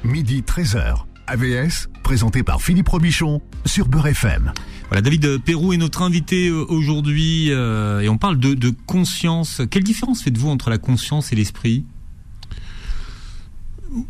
[0.04, 1.06] Midi 13h.
[1.26, 4.54] AVS, présenté par Philippe Robichon sur Beurre FM.
[4.90, 9.64] Voilà, David Perrou est notre invité euh, aujourd'hui euh, et on parle de, de conscience.
[9.72, 11.84] Quelle différence faites-vous entre la conscience et l'esprit?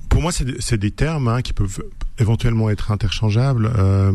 [0.09, 1.85] Pour moi, c'est des termes hein, qui peuvent
[2.19, 3.71] éventuellement être interchangeables.
[3.77, 4.11] Euh,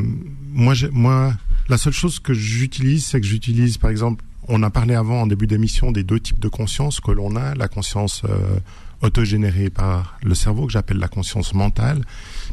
[0.53, 1.33] moi, moi,
[1.71, 5.27] la seule chose que j'utilise, c'est que j'utilise, par exemple, on a parlé avant en
[5.27, 8.59] début d'émission des deux types de conscience que l'on a, la conscience euh,
[9.03, 12.03] autogénérée par le cerveau que j'appelle la conscience mentale,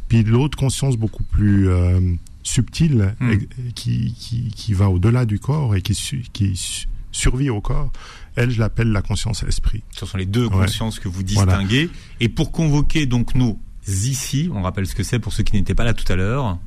[0.08, 2.00] puis l'autre conscience beaucoup plus euh,
[2.44, 3.38] subtile hmm.
[3.74, 5.96] qui, qui, qui, va au-delà du corps et qui,
[6.34, 7.92] qui survit au corps,
[8.36, 9.84] elle, je l'appelle la conscience esprit.
[9.92, 11.90] Ce sont les deux consciences que vous distinguez.
[12.20, 15.76] Et pour convoquer donc nos ici, on rappelle ce que c'est pour ceux qui n'étaient
[15.76, 16.58] pas là tout à l'heure.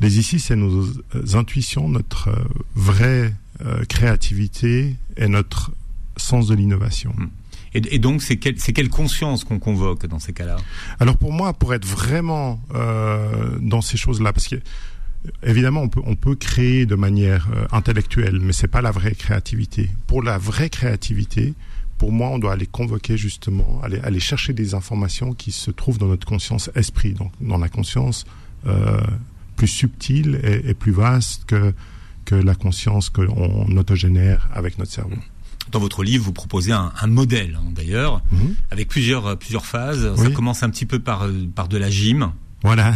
[0.00, 0.86] Les ici, c'est nos
[1.34, 5.72] intuitions, notre euh, vraie euh, créativité et notre
[6.16, 7.12] sens de l'innovation.
[7.16, 7.28] Hmm.
[7.74, 10.56] Et, donc, c'est quelle conscience qu'on convoque dans ces cas-là?
[11.00, 14.56] Alors pour moi, pour être vraiment euh, dans ces choses-là, parce que
[15.42, 19.90] évidemment, on peut, créer de manière euh, intellectuelle, mais c'est pas la vraie créativité.
[20.06, 21.54] Pour la vraie créativité,
[21.98, 25.98] pour moi, on doit aller convoquer justement, aller, aller chercher des informations qui se trouvent
[25.98, 28.24] dans notre conscience esprit, donc dans la conscience
[28.66, 29.00] euh,
[29.56, 31.74] plus subtile et, plus vaste que,
[32.24, 35.16] que la conscience qu'on autogénère avec notre cerveau.
[35.74, 38.54] Dans votre livre, vous proposez un, modèle, hein, d'ailleurs, mhm.
[38.70, 40.14] avec plusieurs, plusieurs phases.
[40.14, 42.32] Ça commence un petit peu par, par de la gym.
[42.62, 42.94] Voilà.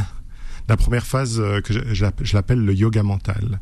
[0.69, 3.59] La première phase euh, que je, l'appelle le yoga mental.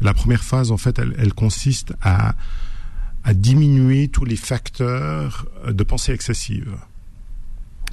[0.00, 2.36] La première phase, en fait, elle, consiste à,
[3.24, 6.76] à diminuer tous les facteurs de pensée excessive.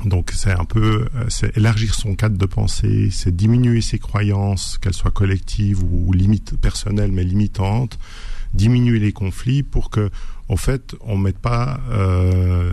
[0.06, 4.78] Donc c'est un peu, euh, c'est élargir son cadre de pensée, c'est diminuer ses croyances,
[4.78, 7.98] qu'elles soient collectives ou limites personnelles mais limitantes,
[8.54, 10.12] diminuer les conflits pour que,
[10.50, 12.72] en fait, on mette pas euh,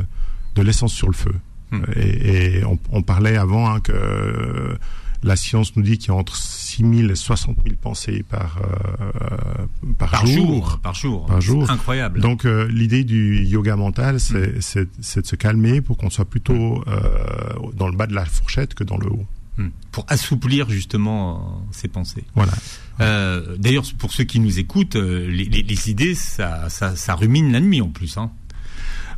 [0.54, 1.34] de l'essence sur le feu.
[1.70, 1.82] Hmm.
[1.96, 4.78] Et, on, parlait avant hein, que
[5.24, 8.58] la science nous dit qu'il y a entre 6 000 et 60 000 pensées par,
[8.58, 9.66] euh,
[9.98, 11.26] par, jour, Par jour.
[11.26, 11.70] Par jour.
[11.70, 12.20] Incroyable.
[12.20, 15.20] Donc euh, l'idée du yoga mental, c'est mm.
[15.20, 18.84] de se calmer pour qu'on soit plutôt euh, dans le bas de la fourchette que
[18.84, 19.26] dans le haut.
[19.56, 19.68] Mm.
[19.92, 22.24] Pour assouplir justement ses pensées.
[22.34, 22.52] Voilà.
[23.58, 27.80] D'ailleurs, pour ceux qui nous écoutent, les, les, idées, ça, ça, ça rumine la nuit
[27.80, 28.16] en plus.
[28.18, 28.30] Hein.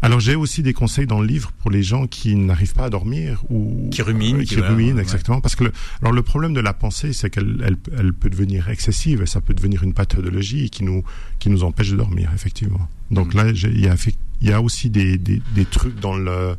[0.02, 2.90] Alors j'ai aussi des conseils dans le livre pour les gens qui n'arrivent pas à
[2.90, 5.40] dormir ou qui ruminent, euh, qui, ruminent exactement.
[5.40, 5.72] Parce que le,
[6.02, 9.40] alors le problème de la pensée, c'est qu'elle elle, elle, peut devenir excessive et ça
[9.40, 11.02] peut devenir une pathologie qui nous
[11.38, 12.88] qui nous empêche de dormir effectivement.
[13.10, 13.36] Donc mm.
[13.36, 13.96] là, il y a
[14.42, 16.56] il y a aussi des, des, des trucs dans le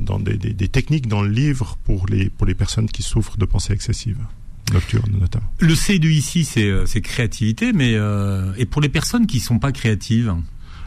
[0.00, 3.38] dans des, des, des, techniques dans le livre pour les pour les personnes qui souffrent
[3.38, 4.18] de pensée excessive
[4.72, 5.46] nocturne notamment.
[5.60, 9.58] Le C de ici, c'est euh, créativité, mais euh, et pour les personnes qui sont
[9.58, 10.34] pas créatives.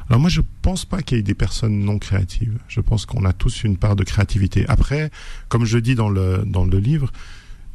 [0.10, 2.58] Alors moi, je pense pas qu'il y ait des personnes non créatives.
[2.67, 4.65] Je pense qu'on a tous une part de créativité.
[4.67, 5.12] Après,
[5.50, 7.12] comme je dis dans le dans le livre,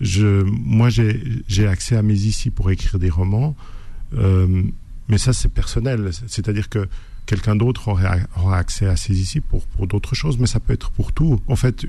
[0.00, 3.56] je moi j'ai j'ai accès à mes ici pour écrire des romans,
[4.14, 4.62] euh,
[5.08, 6.10] mais ça c'est personnel.
[6.26, 6.88] C'est-à-dire que
[7.26, 10.90] quelqu'un d'autre aura accès à ses ici pour pour d'autres choses, mais ça peut être
[10.90, 11.40] pour tout.
[11.48, 11.86] En fait,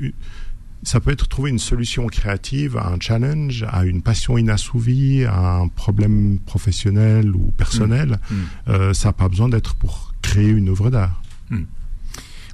[0.84, 5.58] ça peut être trouver une solution créative à un challenge, à une passion inassouvie, à
[5.58, 8.19] un problème professionnel ou personnel.
[8.30, 8.36] Mmh.
[8.36, 8.45] Mmh.
[8.69, 11.21] Euh, ça n'a pas besoin d'être pour créer une œuvre d'art.
[11.50, 11.63] Hmm.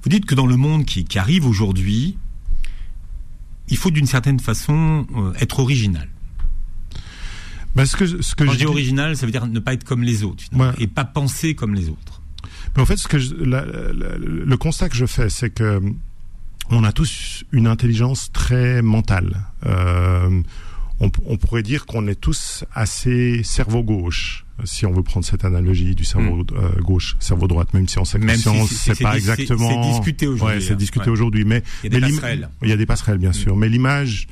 [0.03, 2.17] Vous dites que dans le monde qui, arrive aujourd'hui,
[3.67, 6.07] il faut d'une certaine façon euh, être original.
[7.75, 9.85] Ben, ce que, ce que Quand je, dis original, ça veut dire ne pas être
[9.85, 10.43] comme les autres
[10.77, 12.20] et pas penser comme les autres.
[12.75, 15.81] Mais en fait, ce que le constat que je fais, c'est que
[16.71, 19.45] on a tous une intelligence très mentale.
[19.65, 20.41] Euh,
[20.99, 25.95] on, pourrait dire qu'on est tous assez cerveau gauche, si on veut prendre cette analogie
[25.95, 26.47] du cerveau hmm.
[26.53, 28.27] euh, gauche, cerveau droite, même si on sait que
[28.67, 29.83] c'est pas exactement.
[29.83, 30.57] C'est discuté aujourd'hui.
[30.57, 30.77] Ouais, c'est hein.
[30.77, 32.49] discuté aujourd'hui, mais il y a des passerelles.
[32.61, 34.27] Il y a des passerelles, bien sûr, mais l'image,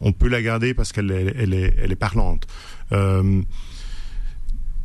[0.00, 2.46] on, peut la garder parce qu'elle est, elle est, elle est parlante.
[2.92, 3.42] Euh,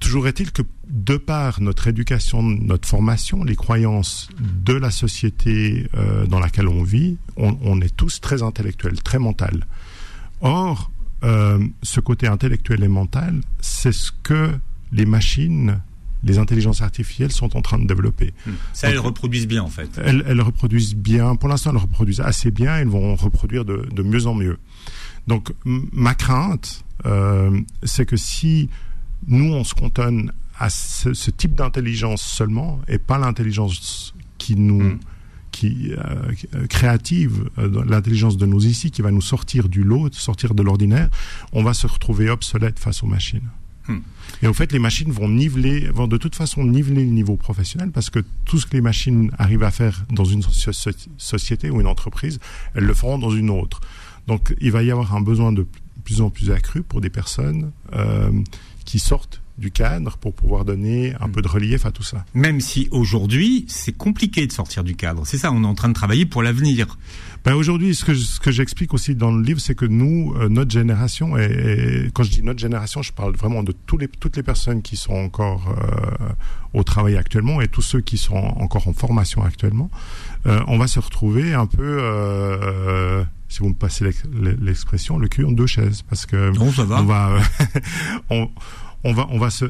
[0.03, 4.27] toujours est-il que de par notre éducation, notre formation, les croyances
[4.65, 9.17] de la société euh, dans laquelle on vit, on, on, est tous très intellectuels, très
[9.17, 9.65] mental.
[10.41, 10.91] Or,
[11.23, 14.51] euh, ce côté intellectuel et mental, c'est ce que
[14.91, 15.79] les machines,
[16.23, 18.33] les intelligences artificielles sont en train de développer.
[18.45, 18.51] Hmm.
[18.73, 19.89] Ça, elles reproduisent bien en fait.
[20.03, 21.37] Elles, reproduisent bien.
[21.37, 22.75] Pour l'instant, elles reproduisent assez bien.
[22.75, 24.57] Elles vont reproduire de, mieux en mieux.
[25.27, 28.69] Donc, ma crainte, euh, c'est que si
[29.27, 34.81] nous, on se cantonne à ce, type d'intelligence seulement, et pas l'intelligence qui nous...
[34.81, 34.99] Hmm
[35.53, 40.55] qui euh, créative, euh, l'intelligence de nos ici, qui va nous sortir du lot, sortir
[40.55, 41.09] de l'ordinaire,
[41.53, 43.47] on va se retrouver obsolète face aux machines.
[43.87, 43.99] Hmm.
[44.41, 47.91] Et au fait, les machines vont niveler, vont de toute façon niveler le niveau professionnel
[47.91, 50.41] parce que tout ce que les machines arrivent à faire dans une
[51.17, 52.39] société ou une entreprise,
[52.73, 53.79] elles le feront dans une autre.
[54.27, 55.67] Donc, il va y avoir un besoin de
[56.03, 58.31] plus en plus accru pour des personnes euh,
[58.83, 62.25] qui sortent du cadre pour pouvoir donner un peu de relief à tout ça.
[62.33, 65.25] Même si aujourd'hui, c'est compliqué de sortir du cadre.
[65.25, 66.97] C'est ça, on est en train de travailler pour l'avenir.
[67.45, 70.47] Ben aujourd'hui, ce que, ce que j'explique aussi dans le livre, c'est que nous, euh,
[70.47, 74.37] notre génération, et, quand je dis notre génération, je parle vraiment de tous les, toutes
[74.37, 76.29] les personnes qui sont encore euh,
[76.73, 79.91] au travail actuellement et tous ceux qui sont encore en formation actuellement,
[80.45, 84.09] euh, on va se retrouver un peu si vous me passez
[84.61, 87.01] l'expression, le cul en deux chaises, parce que non, ça va.
[87.01, 87.37] on va,
[88.31, 88.49] on,
[89.03, 89.65] on va, on va se,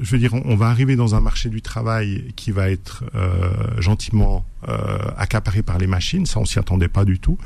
[0.00, 3.80] je veux dire, on, va arriver dans un marché du travail qui va être euh,
[3.80, 6.26] gentiment euh, accaparé par les machines.
[6.26, 7.38] Ça, on s'y attendait pas du tout.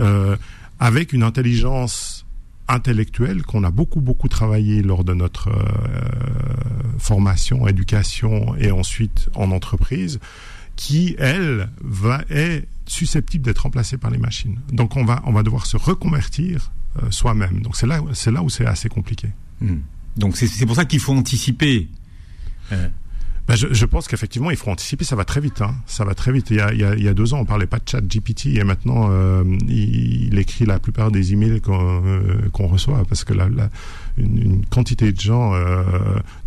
[0.00, 0.36] Euh,
[0.78, 2.24] avec une intelligence
[2.68, 9.50] intellectuelle qu'on a beaucoup beaucoup travaillé lors de notre euh, formation, éducation et ensuite en
[9.50, 10.20] entreprise,
[10.76, 14.58] qui elle va est susceptible d'être remplacée par les machines.
[14.72, 17.60] Donc on va on va devoir se reconvertir euh, soi-même.
[17.60, 19.28] Donc c'est là c'est là où c'est assez compliqué.
[19.60, 19.80] Hmm.
[20.16, 21.88] Donc c'est pour ça qu'il faut anticiper.
[22.72, 22.88] Euh.
[23.50, 25.04] Ben je, pense qu'effectivement, il faut anticiper.
[25.04, 25.60] Ça va très vite.
[25.60, 25.74] Hein.
[25.84, 26.50] Ça va très vite.
[26.50, 26.60] Il y,
[27.08, 30.78] a, deux ans, on parlait pas de chat GPT et maintenant, euh, il, écrit la
[30.78, 33.48] plupart des emails qu'on euh, reçoit parce que la,
[34.18, 35.82] une, quantité de gens euh,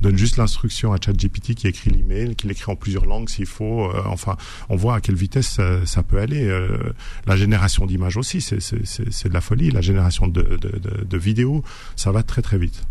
[0.02, 3.48] donnent juste l'instruction à chat GPT qui écrit l'email, qui l'écrit en plusieurs langues s'il
[3.48, 3.92] faut.
[4.06, 4.38] Enfin,
[4.70, 6.50] on voit à quelle vitesse ça, peut aller.
[7.28, 9.72] La génération d'images aussi, c'est de la folie.
[9.72, 10.58] La génération de,
[11.06, 11.66] de vidéos,
[11.98, 12.86] ça va très très vite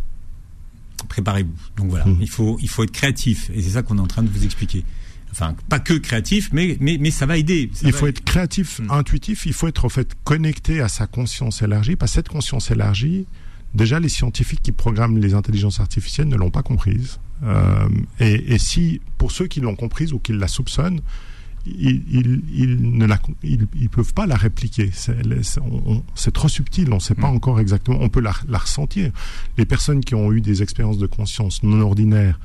[1.07, 1.55] préparez-vous.
[1.77, 2.19] Donc voilà, mmh.
[2.21, 4.45] il faut il faut être créatif et c'est ça qu'on est en train de vous
[4.45, 4.85] expliquer.
[5.31, 7.71] Enfin, pas que créatif, mais mais mais ça va aider.
[7.73, 8.91] Ça il va faut être créatif, mmh.
[8.91, 9.47] intuitif.
[9.47, 11.97] Il faut être en fait connecté à sa conscience élargie.
[11.97, 13.27] Parce que cette conscience élargie,
[13.75, 17.19] déjà les scientifiques qui programment les intelligences artificielles ne l'ont pas comprise.
[17.45, 17.89] Euh,
[18.21, 21.01] et, et si pour ceux qui l'ont comprise ou qui la soupçonnent,
[21.67, 24.91] ils, ils, ils, ne la, ils, ils, peuvent pas la répliquer.
[24.93, 27.37] C'est trop subtil, on ne sait pas mm.
[27.37, 27.99] encore exactement.
[28.01, 29.13] On peut la, la, ressentir.
[29.59, 32.39] Les personnes qui ont eu des expériences de conscience non ordinaires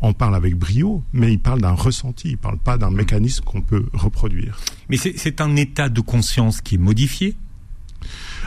[0.00, 2.96] en parlent avec brio, mais ils parlent d'un ressenti, ils parlent pas d'un mm.
[2.96, 4.58] mécanisme qu'on peut reproduire.
[4.88, 7.36] Mais c'est un état de conscience qui est modifié?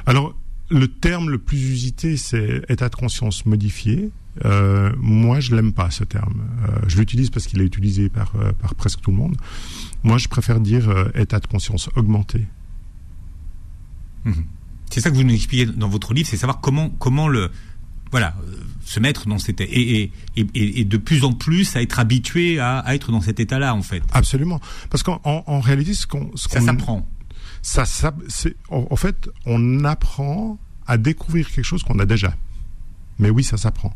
[0.06, 0.36] Alors,
[0.70, 4.10] le terme le plus usité, c'est état de conscience modifié.
[4.46, 6.44] Euh, moi, je l'aime pas ce terme.
[6.68, 9.38] Euh, je l'utilise parce qu'il est utilisé par, euh, par presque tout le monde.
[10.04, 12.46] Moi, je préfère dire état de conscience augmenté.
[14.26, 14.32] Mmh.
[14.90, 17.52] C'est ça que vous nous expliquez dans votre livre, c'est savoir comment comment le
[18.12, 18.36] voilà
[18.86, 22.60] se mettre dans cet et, et, et, et, de plus en plus à être habitué
[22.60, 24.04] à, à être dans cet état-là en fait.
[24.12, 27.08] Absolument, parce qu'en en, en réalité, ce qu'on ça s'apprend.
[27.62, 32.36] Ça, ça c'est en, en fait, on apprend à découvrir quelque chose qu'on a déjà.
[33.20, 33.96] Mais oui, ça s'apprend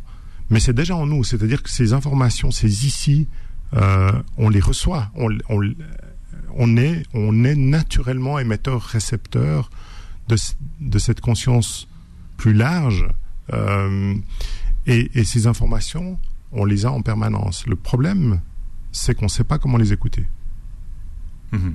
[0.50, 1.24] mais c'est déjà en nous.
[1.24, 3.28] C'est-à-dire que ces informations, ces ici,
[3.74, 5.12] euh, on les reçoit.
[5.16, 5.62] On, on,
[6.56, 9.70] on, est, on est naturellement émetteur-récepteur
[10.28, 10.36] de,
[10.80, 11.88] de cette conscience
[12.38, 13.08] plus large.
[13.54, 14.16] Euh,
[14.86, 16.20] et, et ces informations,
[16.52, 17.66] on les a en permanence.
[17.68, 18.42] Le problème,
[18.92, 20.26] c'est qu'on ne sait pas comment les écouter.
[21.52, 21.70] Mmh.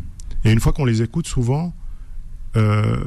[0.45, 1.75] Et une fois qu'on les écoute, souvent,
[2.57, 3.05] euh,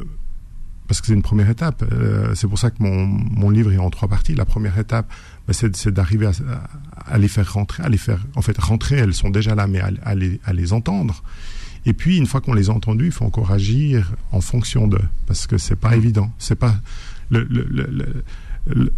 [0.87, 1.83] parce que c'est une première étape.
[1.91, 4.35] Euh, c'est pour ça que mon, mon livre est en trois parties.
[4.35, 5.07] La première étape,
[5.47, 6.31] bah, c'est d'arriver à,
[7.05, 8.97] à, les faire rentrer, à les faire, en fait, rentrer.
[8.97, 11.23] Elles sont déjà là, mais à, à les, à les entendre.
[11.85, 15.05] Et puis, une fois qu'on les a entendues, il faut encore agir en fonction d'eux,
[15.27, 15.99] parce que c'est pas mmh.
[15.99, 16.31] évident.
[16.39, 16.75] C'est pas
[17.29, 18.23] le, le, le,
[18.67, 18.93] le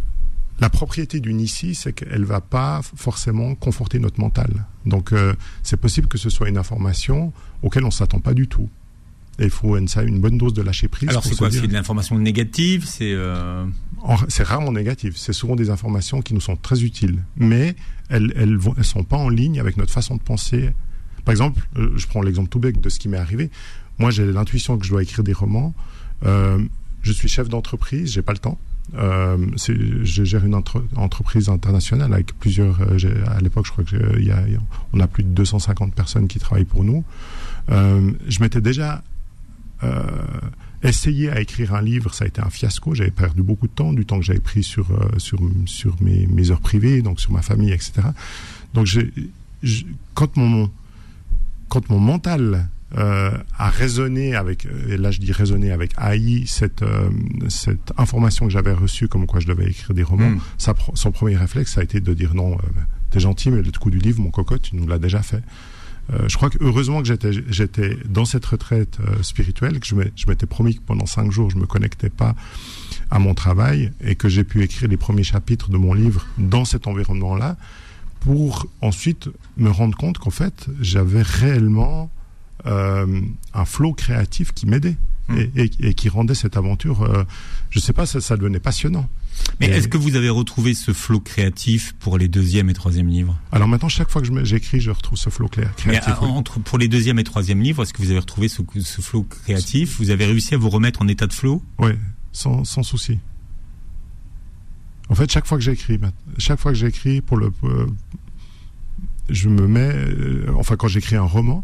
[0.59, 4.65] la propriété d'une ici, c'est qu'elle va pas forcément conforter notre mental.
[4.85, 8.67] Donc, euh, c'est possible que ce soit une information auquel on s'attend pas du tout.
[9.39, 11.09] Et il faut ça, une bonne dose de lâcher prise.
[11.09, 11.51] Alors c'est quoi?
[11.51, 13.65] C'est de l'information négative C'est euh...
[14.29, 15.15] c'est rarement négatif.
[15.15, 17.75] C'est souvent des informations qui nous sont très utiles, mais
[18.09, 20.71] elles elles, sont pas en ligne avec notre façon de penser.
[21.23, 23.51] Par exemple, euh, je prends l'exemple tout bête de ce qui m'est arrivé.
[23.99, 25.73] Moi, j'ai l'intuition que je dois écrire des romans.
[26.25, 26.59] Euh,
[27.01, 28.57] je suis chef d'entreprise, j'ai pas le temps.
[28.95, 32.81] Euh, je gère une entre, entreprise internationale avec plusieurs.
[32.81, 34.43] Euh, à l'époque, je crois que y a,
[34.93, 37.03] on a plus de 250 personnes qui travaillent pour nous.
[37.69, 39.03] Euh, je m'étais déjà
[39.83, 40.01] euh,
[40.83, 42.93] essayer à écrire un livre, ça a été un fiasco.
[42.93, 46.27] J'avais perdu beaucoup de temps, du temps que j'avais pris sur euh, sur sur mes,
[46.27, 47.93] mes, heures privées, donc sur ma famille, etc.
[48.73, 48.87] Donc,
[50.13, 50.69] quand mon
[51.69, 56.83] quand mon mental euh, a résonné avec, et là je dis résonné avec AI, cette,
[56.83, 57.09] euh,
[57.49, 60.39] cette information que j'avais reçue comme quoi je devais écrire des romans, mm.
[60.57, 62.57] ça, son premier réflexe ça a été de dire non,
[63.11, 65.43] t'es gentil, mais le coup du livre, mon cocotte, tu nous l'as déjà fait.
[66.27, 67.07] Je crois que heureusement que
[67.49, 69.95] j'étais dans cette retraite spirituelle, que je
[70.27, 72.35] m'étais promis que pendant cinq jours je me connectais pas
[73.11, 76.65] à mon travail et que j'ai pu écrire les premiers chapitres de mon livre dans
[76.65, 77.57] cet environnement-là
[78.19, 82.09] pour ensuite me rendre compte qu'en fait, j'avais réellement
[82.65, 83.21] euh,
[83.53, 84.97] un flot créatif qui m'aidait
[85.29, 85.37] hmm.
[85.55, 87.23] et, qui rendait cette aventure, euh,
[87.69, 89.09] je sais pas, ça, ça devenait passionnant.
[89.59, 93.39] Mais est-ce que vous avez retrouvé ce flot créatif pour les deuxième et troisième livres?
[93.51, 95.85] Alors maintenant, chaque fois que j'écris, je retrouve ce flot créatif.
[95.85, 99.01] Mais entre, pour les deuxième et troisième livres, est-ce que vous avez retrouvé ce, ce
[99.01, 99.97] flot créatif?
[99.99, 101.63] Vous avez réussi à vous remettre en état de flot?
[101.79, 101.91] Oui,
[102.31, 103.19] sans, sans souci.
[105.09, 105.99] En fait, chaque fois que j'écris,
[106.37, 107.87] chaque fois que j'écris pour le, euh,
[109.29, 111.63] je me mets, euh, enfin quand j'écris un roman,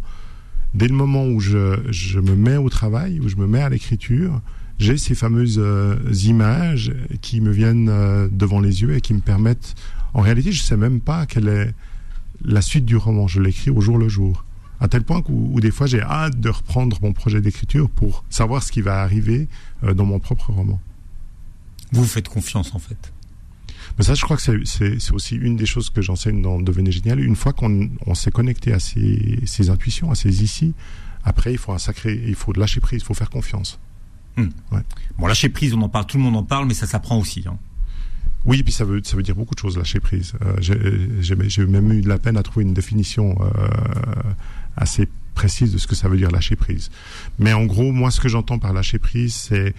[0.73, 3.69] dès le moment où je, je, me mets au travail, où je me mets à
[3.69, 4.41] l'écriture,
[4.79, 7.91] j'ai ces fameuses euh, images qui me viennent
[8.31, 9.75] devant les yeux et qui me permettent.
[10.13, 11.73] En réalité, je sais même pas quelle est
[12.43, 13.27] la suite du roman.
[13.27, 14.45] Je l'écris au jour le jour.
[14.79, 18.63] À tel point où, des fois j'ai hâte de reprendre mon projet d'écriture pour savoir
[18.63, 19.47] ce qui va arriver
[19.81, 20.81] dans mon propre roman.
[21.93, 23.13] Vous faites confiance en fait
[23.97, 27.19] mais ça, je crois que c'est aussi une des choses que j'enseigne dans Devenez génial.
[27.19, 30.73] Une fois qu'on s'est connecté à ses, intuitions, à ses ici,
[31.23, 33.79] après, il faut un sacré, il faut lâcher prise, il faut faire confiance.
[34.35, 34.49] Hmm.
[35.17, 37.43] Bon, lâcher prise, on en parle, tout le monde en parle, mais ça s'apprend aussi.
[37.47, 37.57] Hein.
[38.45, 40.33] Oui, puis ça veut, ça veut dire beaucoup de choses, lâcher prise.
[40.41, 43.67] Euh, J'ai même eu de la peine à trouver une définition euh,
[44.75, 46.91] assez précise de ce que ça veut dire lâcher prise.
[47.39, 49.73] Mais en gros, moi, ce que j'entends par lâcher prise, c'est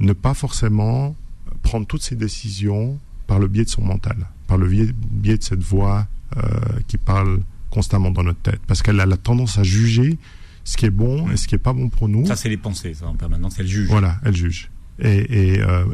[0.00, 1.14] ne pas forcément
[1.62, 4.16] prendre toutes ces décisions par le biais de son mental,
[4.46, 4.92] par le biais,
[5.36, 6.06] de cette voix
[6.36, 6.40] euh,
[6.86, 10.18] qui parle constamment dans notre tête, parce qu'elle a la tendance à juger
[10.64, 12.26] ce qui est bon et ce qui est pas bon pour nous.
[12.26, 13.88] Ça, c'est les pensées, ça, en permanence, elle juge.
[13.88, 14.70] Voilà, elle juge.
[14.98, 15.84] Et, euh,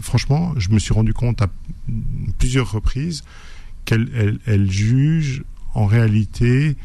[0.00, 1.48] franchement, je me suis rendu compte à
[2.38, 3.24] plusieurs reprises
[3.84, 5.42] qu'elle elle, juge
[5.74, 6.76] en réalité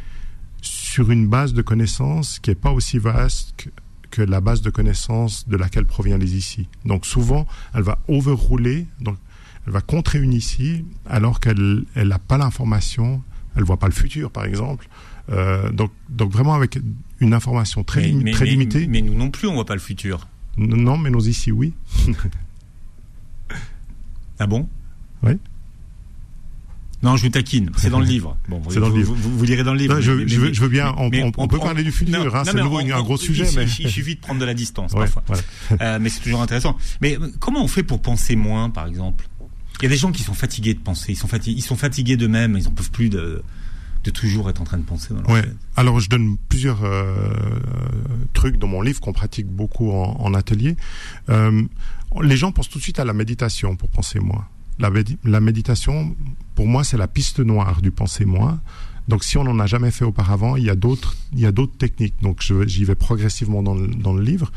[0.62, 3.70] sur une base de connaissances qui est pas aussi vaste que,
[4.12, 6.68] que la base de connaissances de laquelle provient les ici.
[6.86, 8.86] Donc souvent, elle va overrouler.
[9.02, 9.18] Donc
[9.66, 13.22] elle va contrer une ici alors qu'elle n'a pas l'information,
[13.56, 14.88] elle voit pas le futur par exemple.
[15.30, 16.80] Euh, donc, donc vraiment avec
[17.20, 18.88] une information très, très limitée.
[18.88, 20.28] Mais nous non plus, on voit pas le futur.
[20.58, 21.74] Non, mais nous ici, oui.
[24.40, 24.68] ah bon?
[25.24, 25.34] Oui.
[27.04, 27.72] Non, je vous taquine.
[27.78, 28.38] C'est dans le livre.
[28.48, 29.16] Bon, c'est dans le livre.
[29.16, 30.00] Vous, lirez dans le livre.
[30.02, 30.94] je, veux, bien.
[30.98, 31.10] On,
[31.48, 32.36] peut parler du futur.
[32.36, 33.48] Hein, c'est nouveau un gros sujet.
[33.50, 33.66] Il, mais...
[33.66, 35.24] il, suffit de prendre de la distance parfois.
[35.80, 36.78] Euh, mais c'est toujours intéressant.
[37.02, 39.28] Mais comment on fait pour penser moins, par exemple?
[39.82, 41.76] Il y a des gens qui sont fatigués de penser, ils sont fatigués, ils sont
[41.76, 43.44] fatigués d'eux-mêmes, ils n'en peuvent plus de,
[44.04, 45.14] de toujours être en train de penser.
[45.14, 45.44] Dans ouais.
[45.76, 47.34] Alors je donne plusieurs euh,
[48.34, 50.76] trucs dans mon livre qu'on pratique beaucoup en, atelier.
[51.30, 51.64] Euh,
[52.22, 54.48] les gens pensent tout de suite à la méditation pour penser moins.
[54.80, 54.90] La,
[55.24, 56.16] la méditation,
[56.56, 58.60] pour moi, c'est la piste noire du penser moins.
[59.08, 61.52] Donc, si on n'en a jamais fait auparavant, il y a d'autres, il y a
[61.52, 62.16] d'autres techniques.
[62.22, 64.52] Donc, j'y vais progressivement dans le, dans le, livre.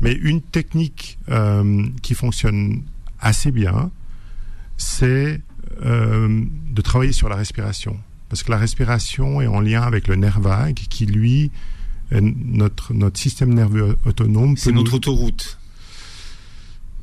[0.00, 2.82] Mais une technique euh, qui fonctionne
[3.20, 3.90] assez bien,
[4.80, 5.40] c'est
[5.84, 7.96] euh, de travailler sur la respiration.
[8.28, 11.50] Parce que la respiration est en lien avec le nerf vague qui, lui,
[12.12, 14.56] notre, notre système nerveux autonome.
[14.56, 15.59] C'est notre autoroute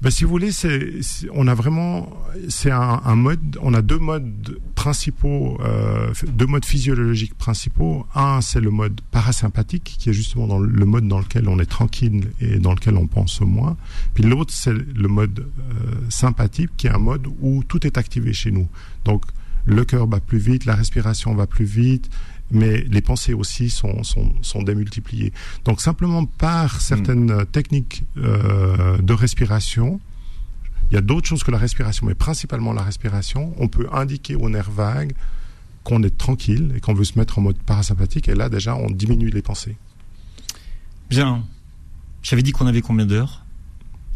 [0.01, 0.93] ben, si vous voulez, c'est,
[1.33, 2.09] on a vraiment,
[2.49, 8.05] c'est un, mode, on a deux modes principaux, euh, deux modes physiologiques principaux.
[8.13, 12.29] Un, c'est le mode parasympathique, qui est justement le mode dans lequel on est tranquille
[12.39, 13.75] et dans lequel on pense moins.
[14.13, 18.33] Puis l'autre, c'est le mode euh, sympathique, qui est un mode où tout est activé
[18.33, 18.67] chez nous.
[19.03, 19.23] Donc,
[19.65, 22.09] le cœur bat plus vite, la respiration va plus vite,
[22.51, 25.33] mais les pensées aussi sont, sont, sont démultipliées.
[25.65, 27.45] Donc simplement par certaines hmm.
[27.47, 29.99] techniques euh, de respiration,
[30.89, 34.35] il y a d'autres choses que la respiration, mais principalement la respiration, on peut indiquer
[34.35, 35.13] au nerf vague
[35.83, 38.89] qu'on est tranquille et qu'on veut se mettre en mode parasympathique, et là déjà on
[38.89, 39.77] diminue les pensées.
[41.09, 41.43] Bien.
[42.23, 43.45] J'avais dit qu'on avait combien d'heures?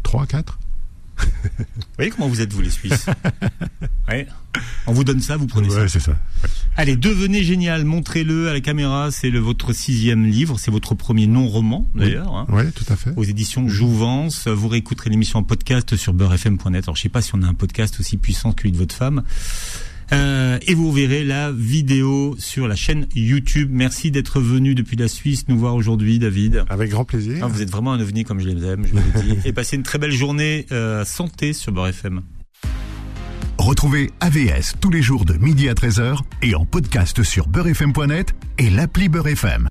[0.02, 0.58] 3, 4
[1.22, 3.06] vous voyez comment vous êtes, vous, les Suisses
[4.08, 4.26] ouais.
[4.86, 5.88] On vous donne ça, vous prenez ouais, ça.
[5.88, 6.16] c'est ça.
[6.76, 9.10] Allez, devenez génial, montrez-le à la caméra.
[9.10, 12.34] C'est votre sixième livre, c'est votre premier non-roman, d'ailleurs.
[12.34, 13.10] Hein, oui, tout à fait.
[13.16, 14.48] Aux éditions Jouvence.
[14.48, 16.84] Vous réécouterez l'émission en podcast sur beurrefm.net.
[16.84, 18.94] Alors, je sais pas si on a un podcast aussi puissant que celui de votre
[18.94, 19.22] femme.
[20.12, 23.70] Euh, et vous verrez la vidéo sur la chaîne YouTube.
[23.72, 26.64] Merci d'être venu depuis la Suisse nous voir aujourd'hui, David.
[26.68, 27.38] Avec grand plaisir.
[27.42, 29.38] Ah, vous êtes vraiment un ovni comme je les aime, je vous dis.
[29.44, 32.22] et passez une très belle journée euh, santé sur Beurre FM.
[33.58, 38.70] Retrouvez AVS tous les jours de midi à 13h et en podcast sur beurrefm.net et
[38.70, 39.68] l'appli Beurre FM.